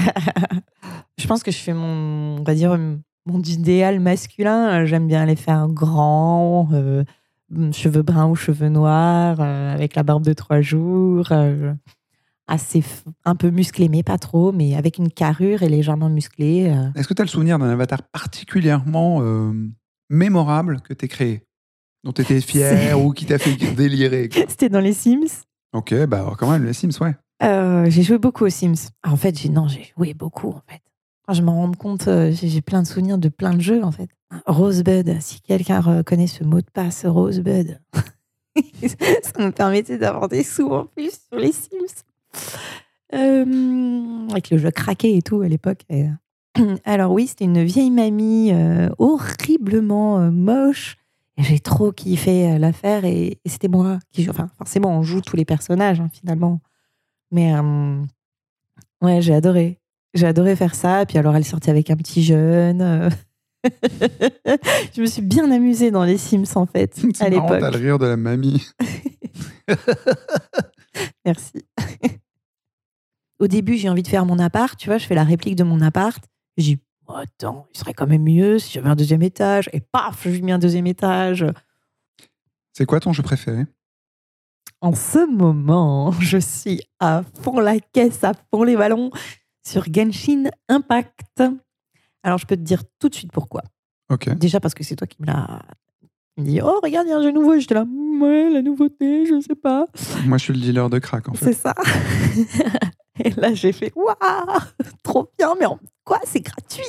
pense 1.31 1.45
que 1.45 1.53
je 1.53 1.59
fais 1.59 1.75
mon, 1.75 2.38
on 2.40 2.43
va 2.43 2.55
dire, 2.55 2.77
mon 3.25 3.40
idéal 3.40 4.01
masculin. 4.01 4.85
J'aime 4.85 5.07
bien 5.07 5.25
les 5.27 5.37
faire 5.37 5.69
grands, 5.69 6.69
euh, 6.73 7.05
cheveux 7.73 8.03
bruns 8.03 8.27
ou 8.29 8.35
cheveux 8.35 8.69
noirs, 8.69 9.37
euh, 9.40 9.73
avec 9.73 9.95
la 9.95 10.03
barbe 10.03 10.25
de 10.25 10.33
trois 10.33 10.61
jours, 10.61 11.29
euh, 11.31 11.73
assez 12.49 12.83
un 13.25 13.37
peu 13.37 13.51
musclé, 13.51 13.88
mais 13.88 14.03
pas 14.03 14.19
trop, 14.19 14.51
mais 14.51 14.75
avec 14.75 14.99
une 14.99 15.09
carrure 15.09 15.62
et 15.62 15.69
légèrement 15.69 16.09
musclé. 16.09 16.69
euh. 16.69 16.88
Est-ce 16.97 17.07
que 17.07 17.14
tu 17.14 17.23
as 17.23 17.25
le 17.25 17.31
souvenir 17.31 17.61
d'un 17.61 17.71
avatar 17.71 18.03
particulièrement 18.03 19.19
euh, 19.23 19.53
mémorable 20.09 20.81
que 20.81 20.95
tu 20.95 21.07
créé? 21.07 21.45
Dont 22.03 22.12
tu 22.12 22.23
étais 22.23 22.40
fier 22.40 22.99
ou 23.05 23.12
qui 23.12 23.25
t'a 23.25 23.38
fait 23.38 23.55
délirer 23.77 24.29
C'était 24.49 24.69
dans 24.69 24.81
les 24.81 24.95
Sims. 24.95 25.45
Ok, 25.73 25.95
bah 26.07 26.19
alors, 26.21 26.37
quand 26.37 26.51
même, 26.51 26.64
les 26.64 26.73
Sims, 26.73 26.99
ouais. 27.01 27.14
Euh, 27.45 27.88
j'ai 27.88 28.03
joué 28.03 28.19
beaucoup 28.19 28.45
aux 28.47 28.51
Sims. 28.51 28.90
Ah, 29.05 29.12
En 29.12 29.16
fait, 29.16 29.38
j'ai 29.38 29.49
non, 29.49 29.69
j'ai 29.69 29.93
joué 29.97 30.12
beaucoup 30.14 30.49
en 30.49 30.62
fait. 30.66 30.81
Quand 31.31 31.35
je 31.35 31.43
me 31.43 31.51
rends 31.51 31.71
compte, 31.71 32.09
euh, 32.09 32.33
j'ai 32.33 32.61
plein 32.61 32.83
de 32.83 32.88
souvenirs 32.88 33.16
de 33.16 33.29
plein 33.29 33.55
de 33.55 33.61
jeux 33.61 33.85
en 33.85 33.93
fait. 33.93 34.09
Rosebud, 34.47 35.16
si 35.21 35.40
quelqu'un 35.40 35.81
reconnaît 35.81 36.27
ce 36.27 36.43
mot 36.43 36.61
de 36.61 36.66
passe, 36.73 37.07
Rosebud, 37.07 37.81
ça 38.83 39.38
me 39.38 39.51
permettait 39.51 40.43
sous 40.43 40.69
en 40.73 40.87
plus 40.87 41.21
sur 41.29 41.38
les 41.38 41.53
Sims. 41.53 42.03
Euh, 43.14 44.29
avec 44.29 44.51
le 44.51 44.59
jeu 44.59 44.73
craqué 44.73 45.16
et 45.16 45.23
tout 45.23 45.43
à 45.43 45.47
l'époque. 45.47 45.83
Euh, 45.93 46.09
Alors 46.85 47.12
oui, 47.12 47.29
c'était 47.29 47.45
une 47.45 47.62
vieille 47.62 47.93
mamie 47.93 48.53
horriblement 48.99 50.33
moche. 50.33 50.97
J'ai 51.38 51.61
trop 51.61 51.93
kiffé 51.93 52.59
l'affaire 52.59 53.05
et, 53.05 53.38
c'était 53.47 53.69
moi 53.69 54.01
qui 54.11 54.25
joue. 54.25 54.33
Enfin, 54.33 54.49
forcément, 54.59 54.99
on 54.99 55.05
joue 55.05 55.21
tous 55.21 55.37
les 55.37 55.45
personnages 55.45 56.01
hein, 56.01 56.09
finalement. 56.12 56.59
Mais 57.31 57.55
ouais, 59.01 59.23
j'ai 59.23 59.33
adoré. 59.33 59.80
J'ai 60.14 60.27
adoré 60.27 60.57
faire 60.57 60.75
ça. 60.75 61.05
Puis 61.07 61.18
alors, 61.18 61.37
elle 61.37 61.44
sortait 61.44 61.70
avec 61.70 61.90
un 61.90 61.96
petit 61.96 62.23
jeune. 62.23 62.81
euh. 62.83 63.11
je 64.94 65.03
me 65.03 65.07
suis 65.07 65.23
bien 65.23 65.51
amusée 65.51 65.90
dans 65.90 66.05
les 66.05 66.16
Sims 66.16 66.44
en 66.55 66.64
fait 66.66 66.99
à 67.20 67.29
marrant, 67.29 67.49
t'as 67.49 67.57
l'époque. 67.57 67.73
le 67.75 67.79
rire 67.79 67.99
de 67.99 68.07
la 68.07 68.16
mamie. 68.16 68.66
Merci. 71.25 71.62
Au 73.38 73.46
début, 73.46 73.77
j'ai 73.77 73.88
envie 73.88 74.03
de 74.03 74.09
faire 74.09 74.27
mon 74.27 74.38
appart. 74.38 74.79
Tu 74.79 74.88
vois, 74.88 74.99
je 74.99 75.07
fais 75.07 75.14
la 75.14 75.25
réplique 75.25 75.57
de 75.57 75.64
mon 75.64 75.81
appart. 75.81 76.23
Je 76.57 76.62
dis, 76.64 76.79
oh, 77.07 77.14
attends, 77.14 77.66
il 77.75 77.79
serait 77.79 77.94
quand 77.94 78.07
même 78.07 78.25
mieux 78.25 78.59
si 78.59 78.73
j'avais 78.73 78.88
un 78.88 78.96
deuxième 78.96 79.23
étage. 79.23 79.68
Et 79.73 79.81
paf, 79.81 80.23
je 80.25 80.31
lui 80.31 80.42
mets 80.42 80.53
un 80.53 80.59
deuxième 80.59 80.87
étage. 80.87 81.44
C'est 82.73 82.87
quoi 82.87 83.01
ton 83.01 83.12
jeu 83.12 83.23
préféré? 83.23 83.66
En 84.83 84.94
ce 84.94 85.31
moment, 85.31 86.12
je 86.20 86.38
suis 86.38 86.81
à 86.99 87.23
fond 87.42 87.61
la 87.61 87.79
caisse, 87.81 88.25
à 88.25 88.33
fond 88.51 88.62
les 88.62 88.77
ballons 88.77 89.11
sur 89.66 89.85
Genshin 89.92 90.44
Impact. 90.68 91.42
Alors, 92.23 92.38
je 92.38 92.46
peux 92.46 92.57
te 92.57 92.62
dire 92.62 92.83
tout 92.99 93.09
de 93.09 93.14
suite 93.14 93.33
pourquoi. 93.33 93.62
Déjà 94.35 94.61
parce 94.61 94.75
que 94.75 94.83
c'est 94.85 94.96
toi 94.96 95.07
qui 95.07 95.16
me 95.20 95.27
l'as 95.27 95.62
dit. 96.38 96.61
Oh, 96.62 96.81
regarde, 96.83 97.07
il 97.07 97.11
y 97.11 97.12
a 97.12 97.16
un 97.18 97.23
jeu 97.23 97.31
nouveau. 97.31 97.59
J'étais 97.59 97.75
là, 97.75 97.85
ouais, 97.85 98.51
la 98.51 98.62
nouveauté, 98.62 99.27
je 99.27 99.40
sais 99.40 99.55
pas. 99.55 99.87
Moi, 100.27 100.38
je 100.38 100.44
suis 100.44 100.53
le 100.53 100.61
dealer 100.61 100.88
de 100.90 100.99
crack, 100.99 101.29
en 101.29 101.35
fait. 101.35 101.46
C'est 101.46 101.53
ça. 101.55 101.75
Et 103.25 103.31
là, 103.31 103.53
j'ai 103.55 103.73
fait 103.73 103.92
Waouh, 103.94 104.61
trop 105.03 105.31
bien, 105.38 105.55
mais 105.59 105.66
en 105.66 105.79
quoi 106.05 106.18
C'est 106.25 106.40
gratuit? 106.40 106.83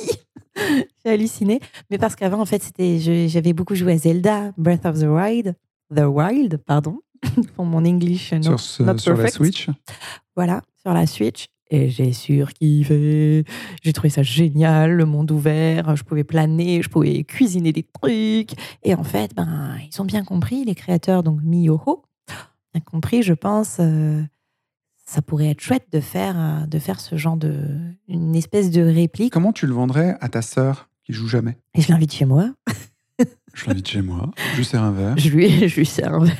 J'ai 1.04 1.10
halluciné. 1.12 1.60
Mais 1.90 1.98
parce 1.98 2.16
qu'avant, 2.16 2.40
en 2.40 2.46
fait, 2.46 2.62
c'était, 2.62 2.98
j'avais 3.28 3.52
beaucoup 3.52 3.74
joué 3.74 3.92
à 3.92 3.98
Zelda, 3.98 4.52
Breath 4.56 4.86
of 4.86 4.98
the 4.98 5.04
Wild, 5.04 5.54
The 5.94 6.00
Wild, 6.06 6.56
pardon, 6.58 7.00
pour 7.56 7.64
mon 7.66 7.84
English. 7.84 8.32
not- 8.32 8.42
Sur, 8.42 8.60
ce- 8.60 8.82
not 8.82 8.98
sur 8.98 9.16
la. 9.16 9.28
Switch. 9.28 9.68
Voilà, 10.36 10.62
sur 10.80 10.92
la 10.94 11.06
Switch. 11.06 11.46
Et 11.74 11.88
j'ai 11.88 12.12
surkiffé. 12.12 13.44
J'ai 13.82 13.92
trouvé 13.94 14.10
ça 14.10 14.22
génial, 14.22 14.92
le 14.92 15.06
monde 15.06 15.30
ouvert. 15.30 15.96
Je 15.96 16.04
pouvais 16.04 16.22
planer, 16.22 16.82
je 16.82 16.90
pouvais 16.90 17.24
cuisiner 17.24 17.72
des 17.72 17.82
trucs. 17.82 18.50
Et 18.82 18.94
en 18.94 19.04
fait, 19.04 19.34
ben, 19.34 19.78
ils 19.90 20.00
ont 20.02 20.04
bien 20.04 20.22
compris, 20.22 20.66
les 20.66 20.74
créateurs, 20.74 21.22
donc 21.22 21.40
Miyoho, 21.42 22.04
bien 22.74 22.82
compris, 22.84 23.22
je 23.22 23.32
pense, 23.32 23.78
euh, 23.80 24.22
ça 25.06 25.22
pourrait 25.22 25.48
être 25.48 25.60
chouette 25.60 25.86
de 25.90 26.00
faire, 26.00 26.34
euh, 26.38 26.66
de 26.66 26.78
faire 26.78 27.00
ce 27.00 27.16
genre 27.16 27.38
de. 27.38 27.54
une 28.06 28.36
espèce 28.36 28.70
de 28.70 28.82
réplique. 28.82 29.32
Comment 29.32 29.54
tu 29.54 29.66
le 29.66 29.72
vendrais 29.72 30.18
à 30.20 30.28
ta 30.28 30.42
sœur 30.42 30.90
qui 31.04 31.14
joue 31.14 31.26
jamais? 31.26 31.56
Et 31.74 31.80
je 31.80 31.90
l'invite 31.90 32.12
chez 32.12 32.26
moi. 32.26 32.50
Je 33.54 33.66
l'invite 33.66 33.88
chez 33.88 34.00
moi, 34.00 34.30
je 34.52 34.56
lui 34.56 34.64
sers 34.64 34.82
un 34.82 34.92
verre. 34.92 35.16
Je 35.18 35.28
lui, 35.28 35.68
je 35.68 35.76
lui 35.76 35.86
sers 35.86 36.12
un 36.12 36.24
verre. 36.24 36.36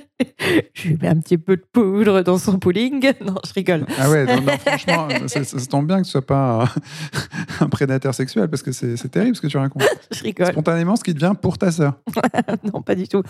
Je 0.74 0.88
lui 0.88 0.98
mets 1.00 1.08
un 1.08 1.18
petit 1.18 1.38
peu 1.38 1.56
de 1.56 1.64
poudre 1.72 2.22
dans 2.22 2.38
son 2.38 2.58
pudding. 2.58 3.12
Non, 3.24 3.36
je 3.46 3.52
rigole. 3.52 3.86
Ah 3.98 4.10
ouais, 4.10 4.24
non, 4.24 4.42
non, 4.42 4.52
franchement, 4.66 5.08
ça, 5.26 5.66
tombe 5.66 5.86
bien 5.86 5.98
que 5.98 6.06
ce 6.06 6.12
soit 6.12 6.26
pas 6.26 6.64
un, 6.64 7.64
un 7.64 7.68
prédateur 7.68 8.14
sexuel 8.14 8.48
parce 8.48 8.62
que 8.62 8.72
c'est 8.72 9.08
terrible 9.08 9.36
ce 9.36 9.40
que 9.40 9.46
tu 9.46 9.56
racontes. 9.58 9.84
Je 10.10 10.22
rigole. 10.22 10.52
Spontanément, 10.52 10.96
ce 10.96 11.04
qui 11.04 11.14
devient 11.14 11.34
pour 11.40 11.58
ta 11.58 11.70
sœur. 11.70 11.94
non, 12.72 12.82
pas 12.82 12.94
du 12.94 13.06
tout. 13.06 13.22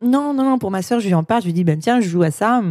Non, 0.00 0.32
non, 0.32 0.44
non, 0.44 0.58
pour 0.58 0.70
ma 0.70 0.82
soeur, 0.82 1.00
je 1.00 1.08
lui 1.08 1.14
en 1.14 1.24
parle, 1.24 1.42
je 1.42 1.46
lui 1.46 1.52
dis, 1.52 1.64
ben, 1.64 1.78
tiens, 1.78 2.00
je 2.00 2.08
joue 2.08 2.22
à 2.22 2.30
ça. 2.30 2.62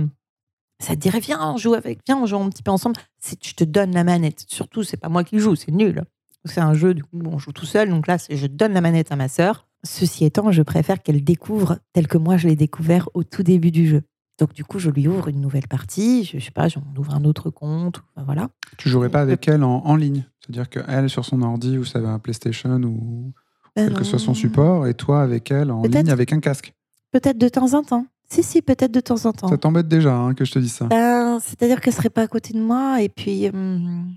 Ça 0.80 0.94
te 0.94 1.00
dirait, 1.00 1.20
viens, 1.20 1.40
on 1.42 1.58
joue 1.58 1.74
avec, 1.74 2.00
viens, 2.06 2.18
on 2.18 2.26
joue 2.26 2.38
un 2.38 2.50
petit 2.50 2.64
peu 2.64 2.72
ensemble. 2.72 2.96
Je 3.42 3.54
te 3.54 3.64
donne 3.64 3.94
la 3.94 4.04
manette. 4.04 4.46
Surtout, 4.48 4.84
c'est 4.84 4.98
pas 4.98 5.10
moi 5.10 5.24
qui 5.24 5.40
joue, 5.40 5.56
c'est 5.56 5.72
nul. 5.72 6.04
C'est 6.46 6.62
un 6.62 6.74
jeu, 6.74 6.94
du 6.94 7.04
coup, 7.04 7.20
on 7.26 7.40
joue 7.40 7.52
tout 7.52 7.66
seul. 7.66 7.90
Donc 7.90 8.08
là, 8.08 8.18
je 8.30 8.48
donne 8.48 8.74
la 8.74 8.82
manette 8.82 9.12
à 9.12 9.16
ma 9.16 9.28
soeur. 9.28 9.67
Ceci 9.88 10.26
étant, 10.26 10.52
je 10.52 10.62
préfère 10.62 11.02
qu'elle 11.02 11.24
découvre 11.24 11.80
tel 11.94 12.08
que 12.08 12.18
moi, 12.18 12.38
je 12.38 12.48
l'ai 12.48 12.56
découvert 12.56 13.10
au 13.14 13.24
tout 13.24 13.44
début 13.44 13.72
du 13.72 13.88
jeu. 13.88 14.04
Donc, 14.40 14.54
du 14.54 14.64
coup, 14.64 14.78
je 14.78 14.90
lui 14.92 15.08
ouvre 15.08 15.30
une 15.30 15.42
nouvelle 15.42 15.68
partie. 15.68 16.24
Je, 16.24 16.38
je 16.38 16.46
sais 16.46 16.52
pas, 16.52 16.68
on 16.76 17.00
ouvre 17.00 17.16
un 17.16 17.24
autre 17.24 17.50
compte. 17.50 18.04
Voilà. 18.16 18.50
Tu 18.78 18.90
jouerais 18.90 19.10
pas 19.10 19.22
avec 19.22 19.48
elle 19.48 19.64
en, 19.64 19.84
en 19.86 19.96
ligne? 19.96 20.26
C'est-à-dire 20.42 20.70
qu'elle 20.70 21.10
sur 21.10 21.26
son 21.26 21.42
ordi 21.42 21.78
ou 21.78 21.84
un 21.96 22.20
PlayStation 22.20 22.76
ou 22.84 23.34
quel 23.76 23.94
que 23.94 24.04
soit 24.04 24.20
son 24.20 24.34
support 24.34 24.88
et 24.88 24.94
toi 24.94 25.22
avec 25.22 25.50
elle 25.52 25.72
en 25.72 25.84
Euh, 25.84 25.88
ligne 25.88 26.12
avec 26.12 26.34
un 26.34 26.40
casque? 26.40 26.74
Peut-être 27.12 27.38
de 27.38 27.50
temps 27.50 27.74
en 27.74 27.84
temps. 27.84 28.06
Si, 28.30 28.44
si, 28.44 28.62
peut-être 28.62 28.92
de 28.92 29.00
temps 29.00 29.26
en 29.26 29.32
temps. 29.32 29.48
Ça 29.48 29.58
t'embête 29.58 29.88
déjà 29.88 30.14
hein, 30.16 30.34
que 30.34 30.44
je 30.46 30.52
te 30.52 30.60
dise 30.60 30.74
ça. 30.74 30.86
Ben, 30.86 31.40
C'est-à-dire 31.40 31.80
qu'elle 31.82 31.94
serait 31.94 32.10
pas 32.10 32.24
à 32.24 32.28
côté 32.28 32.54
de 32.54 32.60
moi. 32.62 33.02
Et 33.02 33.10
puis, 33.10 33.48
hum, 33.50 34.10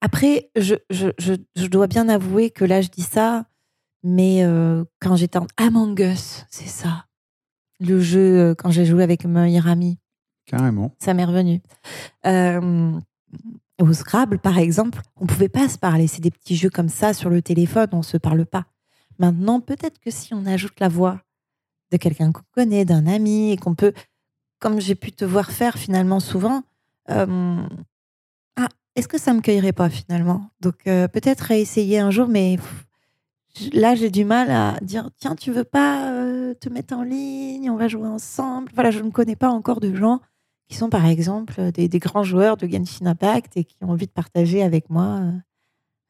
après, 0.00 0.50
je, 0.56 0.76
je, 0.90 1.08
je, 1.18 1.34
je 1.56 1.66
dois 1.66 1.86
bien 1.86 2.08
avouer 2.08 2.50
que 2.50 2.64
là, 2.64 2.80
je 2.80 2.88
dis 2.88 3.02
ça, 3.02 3.46
mais 4.04 4.44
euh, 4.44 4.84
quand 5.00 5.16
j'étais 5.16 5.38
en 5.38 5.46
Among 5.56 5.98
Us, 5.98 6.44
c'est 6.50 6.68
ça. 6.68 7.06
Le 7.80 7.98
jeu, 8.00 8.38
euh, 8.38 8.54
quand 8.54 8.70
j'ai 8.70 8.84
joué 8.84 9.02
avec 9.02 9.24
ma 9.24 9.42
meilleure 9.42 9.66
amie, 9.66 9.98
Carrément. 10.46 10.94
ça 11.00 11.14
m'est 11.14 11.24
revenu. 11.24 11.62
Euh, 12.26 12.92
au 13.80 13.92
Scrabble, 13.92 14.38
par 14.38 14.58
exemple, 14.58 15.00
on 15.16 15.26
pouvait 15.26 15.48
pas 15.48 15.68
se 15.68 15.78
parler. 15.78 16.06
C'est 16.06 16.20
des 16.20 16.30
petits 16.30 16.54
jeux 16.54 16.70
comme 16.70 16.90
ça 16.90 17.14
sur 17.14 17.30
le 17.30 17.42
téléphone, 17.42 17.88
on 17.92 18.02
se 18.02 18.16
parle 18.18 18.44
pas. 18.44 18.66
Maintenant, 19.18 19.60
peut-être 19.60 19.98
que 19.98 20.10
si 20.10 20.34
on 20.34 20.44
ajoute 20.46 20.78
la 20.80 20.88
voix 20.88 21.20
de 21.90 21.96
quelqu'un 21.96 22.30
qu'on 22.30 22.42
connaît, 22.52 22.84
d'un 22.84 23.06
ami, 23.06 23.52
et 23.52 23.56
qu'on 23.56 23.74
peut, 23.74 23.92
comme 24.60 24.80
j'ai 24.80 24.94
pu 24.94 25.12
te 25.12 25.24
voir 25.24 25.50
faire 25.50 25.78
finalement 25.78 26.20
souvent, 26.20 26.62
ah, 27.08 27.26
est-ce 28.96 29.08
que 29.08 29.18
ça 29.18 29.32
me 29.32 29.40
cueillerait 29.40 29.72
pas 29.72 29.88
finalement? 29.90 30.50
Donc 30.60 30.86
euh, 30.86 31.08
peut-être 31.08 31.50
à 31.50 31.56
essayer 31.56 31.98
un 31.98 32.10
jour, 32.10 32.28
mais 32.28 32.56
pff, 32.56 32.86
là 33.72 33.94
j'ai 33.94 34.10
du 34.10 34.24
mal 34.24 34.50
à 34.50 34.78
dire 34.82 35.10
tiens, 35.18 35.34
tu 35.36 35.52
veux 35.52 35.64
pas 35.64 36.10
euh, 36.10 36.54
te 36.54 36.68
mettre 36.68 36.94
en 36.94 37.02
ligne, 37.02 37.70
on 37.70 37.76
va 37.76 37.88
jouer 37.88 38.08
ensemble. 38.08 38.70
Voilà, 38.74 38.90
je 38.90 39.00
ne 39.00 39.10
connais 39.10 39.36
pas 39.36 39.50
encore 39.50 39.80
de 39.80 39.94
gens 39.94 40.20
qui 40.68 40.76
sont 40.76 40.88
par 40.88 41.06
exemple 41.06 41.72
des, 41.72 41.88
grands 41.98 42.24
joueurs 42.24 42.56
de 42.56 42.66
Genshin 42.66 43.06
Impact 43.06 43.56
et 43.56 43.64
qui 43.64 43.76
ont 43.82 43.90
envie 43.90 44.06
de 44.06 44.12
partager 44.12 44.62
avec 44.62 44.90
moi. 44.90 45.20
Euh, 45.20 45.32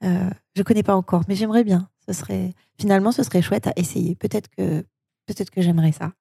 euh, 0.05 0.31
je 0.55 0.63
connais 0.63 0.83
pas 0.83 0.97
encore, 0.97 1.23
mais 1.29 1.35
j'aimerais 1.35 1.65
bien. 1.65 1.89
Finalement, 2.79 3.13
ce 3.13 3.23
serait 3.23 3.43
chouette 3.43 3.67
à 3.67 3.73
essayer. 3.77 4.15
Peut-être 4.15 4.49
que 4.55 4.85
j'aimerais 5.57 5.93
ça. 5.93 6.13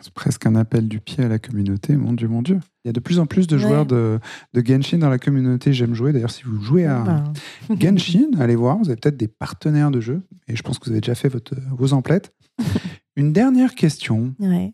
C'est 0.00 0.12
presque 0.14 0.46
un 0.46 0.54
appel 0.54 0.88
du 0.88 1.00
pied 1.00 1.22
à 1.24 1.28
la 1.28 1.38
communauté, 1.38 1.96
mon 1.96 2.12
Dieu, 2.14 2.26
mon 2.26 2.40
Dieu. 2.42 2.58
Il 2.84 2.88
y 2.88 2.90
a 2.90 2.92
de 2.92 3.00
plus 3.00 3.18
en 3.18 3.26
plus 3.26 3.46
de 3.46 3.56
Ouais. 3.56 3.62
joueurs 3.62 3.84
de, 3.86 4.18
de 4.54 4.66
Genshin 4.66 4.98
dans 4.98 5.10
la 5.10 5.18
communauté. 5.18 5.72
J'aime 5.72 5.94
jouer. 5.94 6.12
D'ailleurs, 6.12 6.30
si 6.30 6.42
vous 6.44 6.60
jouez 6.62 6.86
à 6.86 7.02
Ben, 7.02 7.32
Genshin, 7.80 8.30
allez 8.38 8.56
voir. 8.56 8.78
Vous 8.78 8.88
avez 8.88 8.96
peut-être 8.96 9.16
des 9.18 9.28
partenaires 9.28 9.90
de 9.90 10.00
jeu. 10.00 10.22
Et 10.48 10.56
je 10.56 10.62
pense 10.62 10.78
que 10.78 10.86
vous 10.86 10.92
avez 10.92 11.00
déjà 11.02 11.14
fait 11.14 11.28
votre, 11.28 11.54
vos 11.70 11.92
emplettes. 11.92 12.34
Une 13.16 13.32
dernière 13.32 13.74
question. 13.74 14.34
ouais. 14.40 14.72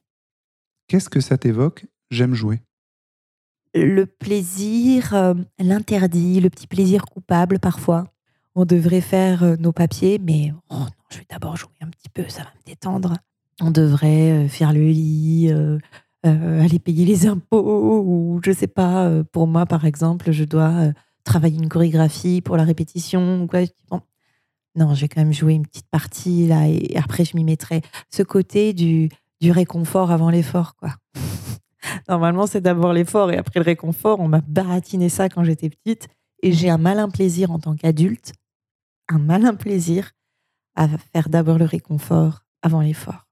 Qu'est-ce 0.87 1.11
que 1.11 1.21
ça 1.21 1.37
t'évoque? 1.37 1.85
J'aime 2.11 2.35
jouer. 2.35 2.63
le 3.75 4.07
plaisir, 4.07 5.15
euh, 5.15 5.35
l'interdit, 5.59 6.41
le 6.41 6.49
petit 6.49 6.67
plaisir 6.67 7.05
coupable 7.05 7.59
parfois. 7.59 8.05
On 8.55 8.65
devrait 8.65 9.03
faire 9.03 9.43
euh, 9.43 9.57
nos 9.59 9.73
papiers, 9.73 10.19
mais 10.19 10.53
oh 10.71 10.75
non, 10.79 10.87
je 11.11 11.19
vais 11.19 11.27
d'abord 11.29 11.57
jouer 11.57 11.71
un 11.83 11.89
petit 11.89 12.09
peu, 12.09 12.25
ça 12.29 12.43
va 12.45 12.49
me 12.59 12.65
détendre. 12.65 13.15
On 13.61 13.71
devrait 13.71 14.45
euh, 14.45 14.49
faire 14.49 14.73
le 14.73 14.89
lit, 14.89 15.49
euh, 15.51 15.79
euh, 16.27 16.63
aller 16.63 16.79
payer 16.79 17.05
les 17.05 17.27
impôts, 17.27 18.03
ou 18.05 18.41
je 18.45 18.53
sais 18.53 18.69
pas, 18.69 19.11
pour 19.33 19.47
moi 19.47 19.67
par 19.67 19.85
exemple, 19.85 20.31
je 20.33 20.45
dois 20.45 20.93
travailler 21.25 21.59
une 21.59 21.69
chorégraphie 21.69 22.41
pour 22.41 22.57
la 22.57 22.65
répétition. 22.65 23.43
Ou 23.43 23.47
quoi. 23.47 23.61
Bon. 23.91 24.01
Non, 24.77 24.95
je 24.95 25.03
vais 25.03 25.09
quand 25.09 25.21
même 25.21 25.33
jouer 25.33 25.55
une 25.55 25.67
petite 25.67 25.89
partie 25.91 26.47
là, 26.47 26.69
et 26.69 26.97
après 26.97 27.25
je 27.25 27.37
m'y 27.37 27.45
mettrai. 27.45 27.83
Ce 28.11 28.23
côté 28.23 28.73
du, 28.73 29.09
du 29.41 29.51
réconfort 29.51 30.11
avant 30.11 30.31
l'effort, 30.31 30.77
quoi. 30.77 30.91
Normalement, 32.09 32.47
c'est 32.47 32.61
d'abord 32.61 32.93
l'effort 32.93 33.31
et 33.31 33.37
après 33.37 33.61
le 33.61 33.65
réconfort. 33.65 34.21
On 34.21 34.29
m'a 34.29 34.41
baratiné 34.41 35.09
ça 35.09 35.29
quand 35.29 35.45
j'étais 35.45 35.71
petite. 35.71 36.09
Et 36.43 36.53
j'ai 36.53 36.71
un 36.71 36.79
malin 36.79 37.09
plaisir 37.09 37.51
en 37.51 37.59
tant 37.59 37.75
qu'adulte, 37.75 38.33
un 39.09 39.19
malin 39.19 39.55
plaisir 39.55 40.13
à 40.77 40.87
faire 41.13 41.29
d'abord 41.29 41.59
le 41.59 41.65
réconfort 41.65 42.45
avant 42.63 42.81
l'effort. 42.81 43.28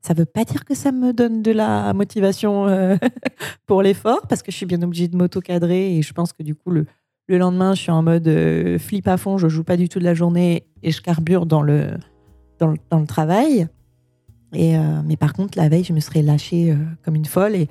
Ça 0.00 0.14
veut 0.14 0.26
pas 0.26 0.44
dire 0.44 0.64
que 0.64 0.74
ça 0.74 0.92
me 0.92 1.12
donne 1.12 1.42
de 1.42 1.50
la 1.50 1.92
motivation 1.92 2.66
euh, 2.68 2.96
pour 3.66 3.82
l'effort, 3.82 4.26
parce 4.28 4.42
que 4.42 4.52
je 4.52 4.56
suis 4.56 4.66
bien 4.66 4.80
obligée 4.82 5.08
de 5.08 5.16
m'auto-cadrer 5.16 5.96
et 5.96 6.02
je 6.02 6.12
pense 6.12 6.32
que 6.32 6.42
du 6.42 6.54
coup, 6.54 6.70
le, 6.70 6.86
le 7.26 7.38
lendemain, 7.38 7.74
je 7.74 7.82
suis 7.82 7.90
en 7.90 8.02
mode 8.02 8.28
euh, 8.28 8.78
flip 8.78 9.08
à 9.08 9.16
fond, 9.16 9.38
je 9.38 9.48
joue 9.48 9.64
pas 9.64 9.76
du 9.76 9.88
tout 9.88 9.98
de 9.98 10.04
la 10.04 10.14
journée 10.14 10.66
et 10.82 10.92
je 10.92 11.02
carbure 11.02 11.46
dans 11.46 11.62
le, 11.62 11.90
dans 12.58 12.68
le, 12.68 12.76
dans 12.90 13.00
le 13.00 13.06
travail. 13.06 13.66
Et, 14.54 14.78
euh, 14.78 15.02
mais 15.04 15.16
par 15.16 15.32
contre, 15.32 15.58
la 15.58 15.68
veille, 15.68 15.84
je 15.84 15.92
me 15.92 16.00
serais 16.00 16.22
lâchée 16.22 16.74
comme 17.04 17.16
une 17.16 17.26
folle 17.26 17.54
et, 17.54 17.68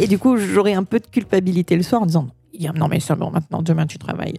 et 0.00 0.06
du 0.06 0.18
coup, 0.18 0.36
j'aurais 0.38 0.74
un 0.74 0.84
peu 0.84 0.98
de 0.98 1.06
culpabilité 1.06 1.76
le 1.76 1.82
soir 1.82 2.02
en 2.02 2.06
disant 2.06 2.28
non, 2.76 2.88
mais 2.88 3.00
ça, 3.00 3.16
bon, 3.16 3.30
maintenant, 3.30 3.62
demain, 3.62 3.86
tu 3.86 3.98
travailles. 3.98 4.38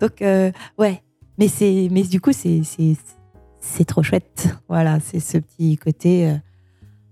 Donc, 0.00 0.22
ouais. 0.78 1.02
Mais, 1.38 1.48
c'est, 1.48 1.88
mais 1.90 2.02
du 2.02 2.20
coup, 2.20 2.32
c'est, 2.32 2.62
c'est, 3.66 3.84
trop 3.84 4.02
chouette. 4.02 4.48
Voilà, 4.68 4.98
c'est 5.00 5.20
ce 5.20 5.38
petit 5.38 5.76
côté. 5.76 6.28
euh, 6.28 6.36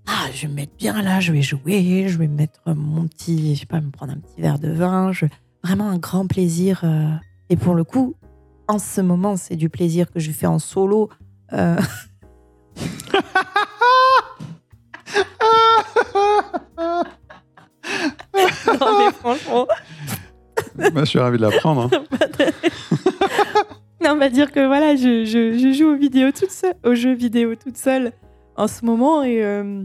ah, 0.06 0.26
je 0.34 0.42
vais 0.42 0.48
me 0.48 0.54
mettre 0.54 0.74
bien 0.76 1.00
là, 1.02 1.20
je 1.20 1.32
vais 1.32 1.42
jouer, 1.42 2.08
je 2.08 2.18
vais 2.18 2.28
me 2.28 2.36
mettre 2.36 2.60
mon 2.74 3.06
petit, 3.06 3.54
je 3.54 3.60
sais 3.60 3.66
pas, 3.66 3.80
me 3.80 3.90
prendre 3.90 4.12
un 4.12 4.18
petit 4.18 4.40
verre 4.40 4.58
de 4.58 4.70
vin. 4.70 5.12
Je, 5.12 5.26
vraiment 5.64 5.88
un 5.90 5.98
grand 5.98 6.26
plaisir. 6.26 6.80
euh, 6.84 7.08
et 7.50 7.56
pour 7.56 7.74
le 7.74 7.84
coup, 7.84 8.14
en 8.68 8.78
ce 8.78 9.00
moment, 9.00 9.36
c'est 9.36 9.56
du 9.56 9.68
plaisir 9.68 10.10
que 10.10 10.20
je 10.20 10.30
fais 10.32 10.46
en 10.46 10.58
solo. 10.58 11.10
euh, 11.52 11.76
non, 18.80 18.98
mais 18.98 19.12
franchement, 19.12 19.66
Moi, 20.76 20.90
je 20.96 21.04
suis 21.04 21.18
ravi 21.18 21.36
de 21.38 21.42
l'apprendre. 21.42 21.90
hein. 21.92 22.04
on 24.12 24.18
va 24.18 24.28
dire 24.28 24.52
que 24.52 24.64
voilà, 24.66 24.94
je, 24.96 25.24
je- 25.24 25.58
je 25.58 25.72
joue 25.72 25.88
aux 25.92 25.96
vidéos 25.96 26.30
toute 26.32 26.50
seule, 26.50 26.74
aux 26.84 26.94
jeux 26.94 27.14
vidéo 27.14 27.54
toute 27.54 27.76
seule 27.76 28.12
en 28.56 28.68
ce 28.68 28.84
moment 28.84 29.22
et 29.22 29.42
euh, 29.44 29.82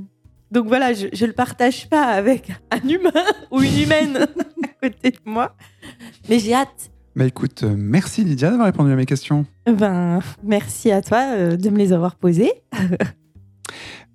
donc 0.51 0.67
voilà, 0.67 0.93
je, 0.93 1.07
je 1.13 1.25
le 1.25 1.33
partage 1.33 1.89
pas 1.89 2.03
avec 2.03 2.49
un 2.71 2.87
humain 2.87 3.11
ou 3.51 3.61
une 3.61 3.79
humaine 3.79 4.17
à 4.63 4.87
côté 4.89 5.11
de 5.11 5.19
moi, 5.25 5.55
mais 6.29 6.39
j'ai 6.39 6.53
hâte. 6.53 6.91
Bah 7.15 7.25
écoute, 7.25 7.63
euh, 7.63 7.73
merci 7.75 8.23
Lydia 8.23 8.49
d'avoir 8.51 8.67
répondu 8.67 8.91
à 8.91 8.95
mes 8.95 9.05
questions. 9.07 9.45
Ben, 9.65 10.19
merci 10.43 10.91
à 10.91 11.01
toi 11.01 11.23
euh, 11.33 11.55
de 11.57 11.69
me 11.69 11.77
les 11.77 11.91
avoir 11.93 12.15
posées. 12.15 12.51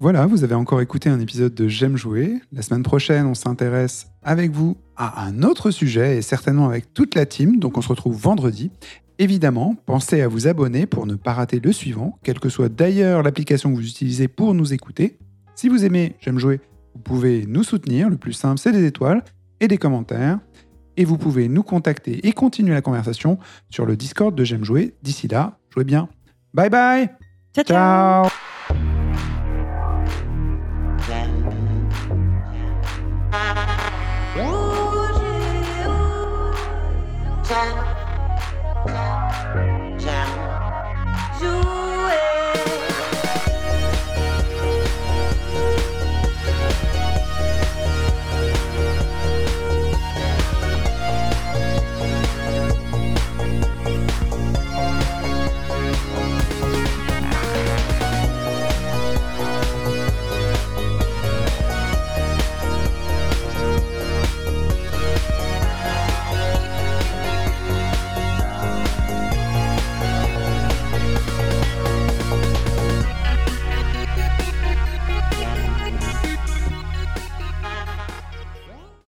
Voilà, 0.00 0.26
vous 0.26 0.42
avez 0.42 0.56
encore 0.56 0.80
écouté 0.80 1.08
un 1.08 1.20
épisode 1.20 1.54
de 1.54 1.68
J'aime 1.68 1.96
jouer. 1.96 2.40
La 2.52 2.62
semaine 2.62 2.82
prochaine, 2.82 3.24
on 3.24 3.34
s'intéresse 3.34 4.08
avec 4.24 4.50
vous 4.50 4.76
à 4.96 5.24
un 5.24 5.44
autre 5.44 5.70
sujet 5.70 6.16
et 6.16 6.22
certainement 6.22 6.66
avec 6.66 6.92
toute 6.92 7.14
la 7.14 7.24
team, 7.24 7.60
donc 7.60 7.78
on 7.78 7.82
se 7.82 7.88
retrouve 7.88 8.16
vendredi. 8.20 8.72
Évidemment, 9.22 9.76
pensez 9.86 10.20
à 10.20 10.26
vous 10.26 10.48
abonner 10.48 10.84
pour 10.84 11.06
ne 11.06 11.14
pas 11.14 11.32
rater 11.32 11.60
le 11.60 11.70
suivant, 11.70 12.18
quelle 12.24 12.40
que 12.40 12.48
soit 12.48 12.68
d'ailleurs 12.68 13.22
l'application 13.22 13.70
que 13.70 13.76
vous 13.76 13.86
utilisez 13.86 14.26
pour 14.26 14.52
nous 14.52 14.74
écouter. 14.74 15.16
Si 15.54 15.68
vous 15.68 15.84
aimez 15.84 16.16
J'aime 16.18 16.40
jouer, 16.40 16.60
vous 16.92 17.02
pouvez 17.02 17.46
nous 17.46 17.62
soutenir, 17.62 18.10
le 18.10 18.16
plus 18.16 18.32
simple 18.32 18.58
c'est 18.58 18.72
des 18.72 18.84
étoiles 18.84 19.22
et 19.60 19.68
des 19.68 19.78
commentaires. 19.78 20.40
Et 20.96 21.04
vous 21.04 21.18
pouvez 21.18 21.46
nous 21.46 21.62
contacter 21.62 22.26
et 22.26 22.32
continuer 22.32 22.74
la 22.74 22.82
conversation 22.82 23.38
sur 23.70 23.86
le 23.86 23.94
Discord 23.94 24.34
de 24.34 24.42
J'aime 24.42 24.64
jouer. 24.64 24.96
D'ici 25.04 25.28
là, 25.28 25.56
jouez 25.70 25.84
bien. 25.84 26.08
Bye 26.52 26.68
bye 26.68 27.08
ciao. 27.54 27.64
ciao. 27.64 28.24
Ciao 28.24 28.41